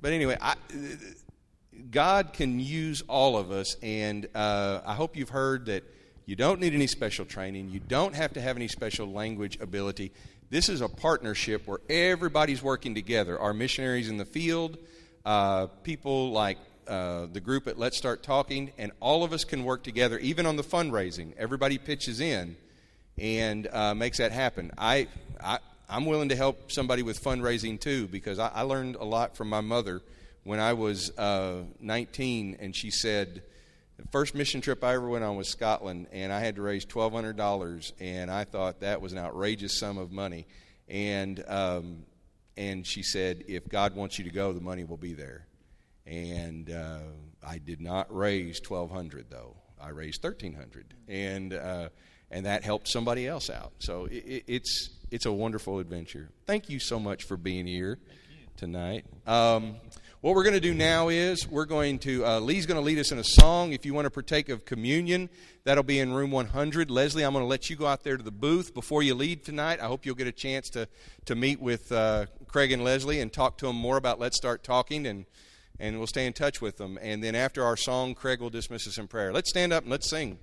but 0.00 0.12
anyway, 0.12 0.36
I. 0.40 0.54
God 1.90 2.32
can 2.32 2.60
use 2.60 3.02
all 3.08 3.36
of 3.36 3.50
us, 3.50 3.76
and 3.82 4.28
uh, 4.34 4.80
I 4.86 4.94
hope 4.94 5.16
you've 5.16 5.28
heard 5.28 5.66
that 5.66 5.82
you 6.24 6.36
don't 6.36 6.60
need 6.60 6.72
any 6.72 6.86
special 6.86 7.26
training. 7.26 7.70
You 7.70 7.80
don't 7.80 8.14
have 8.14 8.32
to 8.34 8.40
have 8.40 8.56
any 8.56 8.68
special 8.68 9.12
language 9.12 9.58
ability. 9.60 10.12
This 10.48 10.68
is 10.68 10.80
a 10.80 10.88
partnership 10.88 11.66
where 11.66 11.80
everybody's 11.90 12.62
working 12.62 12.94
together. 12.94 13.38
Our 13.38 13.52
missionaries 13.52 14.08
in 14.08 14.16
the 14.16 14.24
field, 14.24 14.78
uh, 15.26 15.66
people 15.82 16.30
like 16.30 16.58
uh, 16.86 17.26
the 17.32 17.40
group 17.40 17.66
at 17.66 17.78
Let's 17.78 17.96
Start 17.96 18.22
Talking, 18.22 18.72
and 18.78 18.92
all 19.00 19.24
of 19.24 19.32
us 19.32 19.44
can 19.44 19.64
work 19.64 19.82
together, 19.82 20.18
even 20.18 20.46
on 20.46 20.56
the 20.56 20.62
fundraising. 20.62 21.34
Everybody 21.36 21.78
pitches 21.78 22.20
in 22.20 22.56
and 23.18 23.68
uh, 23.72 23.94
makes 23.94 24.18
that 24.18 24.32
happen. 24.32 24.72
I, 24.76 25.08
I, 25.42 25.58
I'm 25.88 26.06
willing 26.06 26.30
to 26.30 26.36
help 26.36 26.72
somebody 26.72 27.02
with 27.02 27.22
fundraising 27.22 27.80
too 27.80 28.08
because 28.08 28.38
I, 28.38 28.48
I 28.48 28.62
learned 28.62 28.96
a 28.96 29.04
lot 29.04 29.36
from 29.36 29.48
my 29.48 29.60
mother 29.60 30.02
when 30.44 30.58
I 30.58 30.72
was 30.72 31.16
uh, 31.18 31.62
19, 31.80 32.56
and 32.60 32.74
she 32.74 32.90
said, 32.90 33.42
the 33.96 34.08
first 34.08 34.34
mission 34.34 34.60
trip 34.60 34.82
I 34.82 34.94
ever 34.94 35.08
went 35.08 35.22
on 35.22 35.36
was 35.36 35.48
Scotland, 35.48 36.08
and 36.10 36.32
I 36.32 36.40
had 36.40 36.56
to 36.56 36.62
raise 36.62 36.84
$1,200, 36.84 37.92
and 38.00 38.30
I 38.30 38.44
thought 38.44 38.80
that 38.80 39.00
was 39.00 39.12
an 39.12 39.18
outrageous 39.18 39.78
sum 39.78 39.98
of 39.98 40.10
money. 40.10 40.46
And, 40.88 41.44
um, 41.46 42.04
and 42.56 42.84
she 42.86 43.02
said, 43.02 43.44
if 43.46 43.68
God 43.68 43.94
wants 43.94 44.18
you 44.18 44.24
to 44.24 44.30
go, 44.30 44.52
the 44.52 44.60
money 44.60 44.82
will 44.84 44.96
be 44.96 45.14
there. 45.14 45.46
And 46.06 46.70
uh, 46.70 46.98
I 47.46 47.58
did 47.58 47.80
not 47.80 48.14
raise 48.14 48.60
1200 48.66 49.30
though. 49.30 49.56
I 49.80 49.88
raised 49.88 50.22
1300 50.22 50.94
and 51.08 51.52
uh, 51.52 51.88
and 52.30 52.46
that 52.46 52.64
helped 52.64 52.88
somebody 52.88 53.26
else 53.26 53.50
out. 53.50 53.72
So 53.78 54.06
it, 54.06 54.24
it, 54.26 54.44
it's 54.46 54.90
it's 55.10 55.26
a 55.26 55.32
wonderful 55.32 55.78
adventure. 55.78 56.30
Thank 56.46 56.68
you 56.68 56.80
so 56.80 56.98
much 56.98 57.24
for 57.24 57.36
being 57.36 57.66
here 57.66 57.98
tonight. 58.56 59.04
Um, 59.26 59.76
what 60.22 60.36
we're 60.36 60.44
going 60.44 60.54
to 60.54 60.60
do 60.60 60.72
now 60.72 61.08
is 61.08 61.48
we're 61.48 61.64
going 61.64 61.98
to 62.00 62.24
uh, 62.24 62.40
Lee's 62.40 62.64
going 62.64 62.80
to 62.80 62.84
lead 62.84 62.98
us 62.98 63.10
in 63.10 63.18
a 63.18 63.24
song. 63.24 63.72
If 63.72 63.84
you 63.84 63.92
want 63.92 64.06
to 64.06 64.10
partake 64.10 64.48
of 64.48 64.64
communion, 64.64 65.28
that'll 65.64 65.82
be 65.82 65.98
in 65.98 66.12
room 66.12 66.30
100. 66.30 66.90
Leslie, 66.92 67.24
I'm 67.24 67.32
going 67.32 67.42
to 67.42 67.48
let 67.48 67.68
you 67.68 67.74
go 67.74 67.86
out 67.86 68.04
there 68.04 68.16
to 68.16 68.22
the 68.22 68.30
booth 68.30 68.72
before 68.72 69.02
you 69.02 69.14
leave 69.14 69.42
tonight. 69.42 69.80
I 69.80 69.86
hope 69.86 70.06
you'll 70.06 70.14
get 70.14 70.28
a 70.28 70.32
chance 70.32 70.70
to 70.70 70.88
to 71.24 71.34
meet 71.34 71.60
with 71.60 71.90
uh, 71.90 72.26
Craig 72.46 72.70
and 72.70 72.84
Leslie 72.84 73.20
and 73.20 73.32
talk 73.32 73.58
to 73.58 73.66
them 73.66 73.76
more 73.76 73.96
about 73.96 74.20
Let's 74.20 74.36
Start 74.36 74.62
Talking 74.62 75.06
and 75.06 75.26
and 75.82 75.98
we'll 75.98 76.06
stay 76.06 76.26
in 76.26 76.32
touch 76.32 76.60
with 76.60 76.76
them. 76.76 76.96
And 77.02 77.24
then 77.24 77.34
after 77.34 77.64
our 77.64 77.76
song, 77.76 78.14
Craig 78.14 78.40
will 78.40 78.50
dismiss 78.50 78.86
us 78.86 78.98
in 78.98 79.08
prayer. 79.08 79.32
Let's 79.32 79.50
stand 79.50 79.72
up 79.72 79.82
and 79.82 79.90
let's 79.90 80.08
sing. 80.08 80.38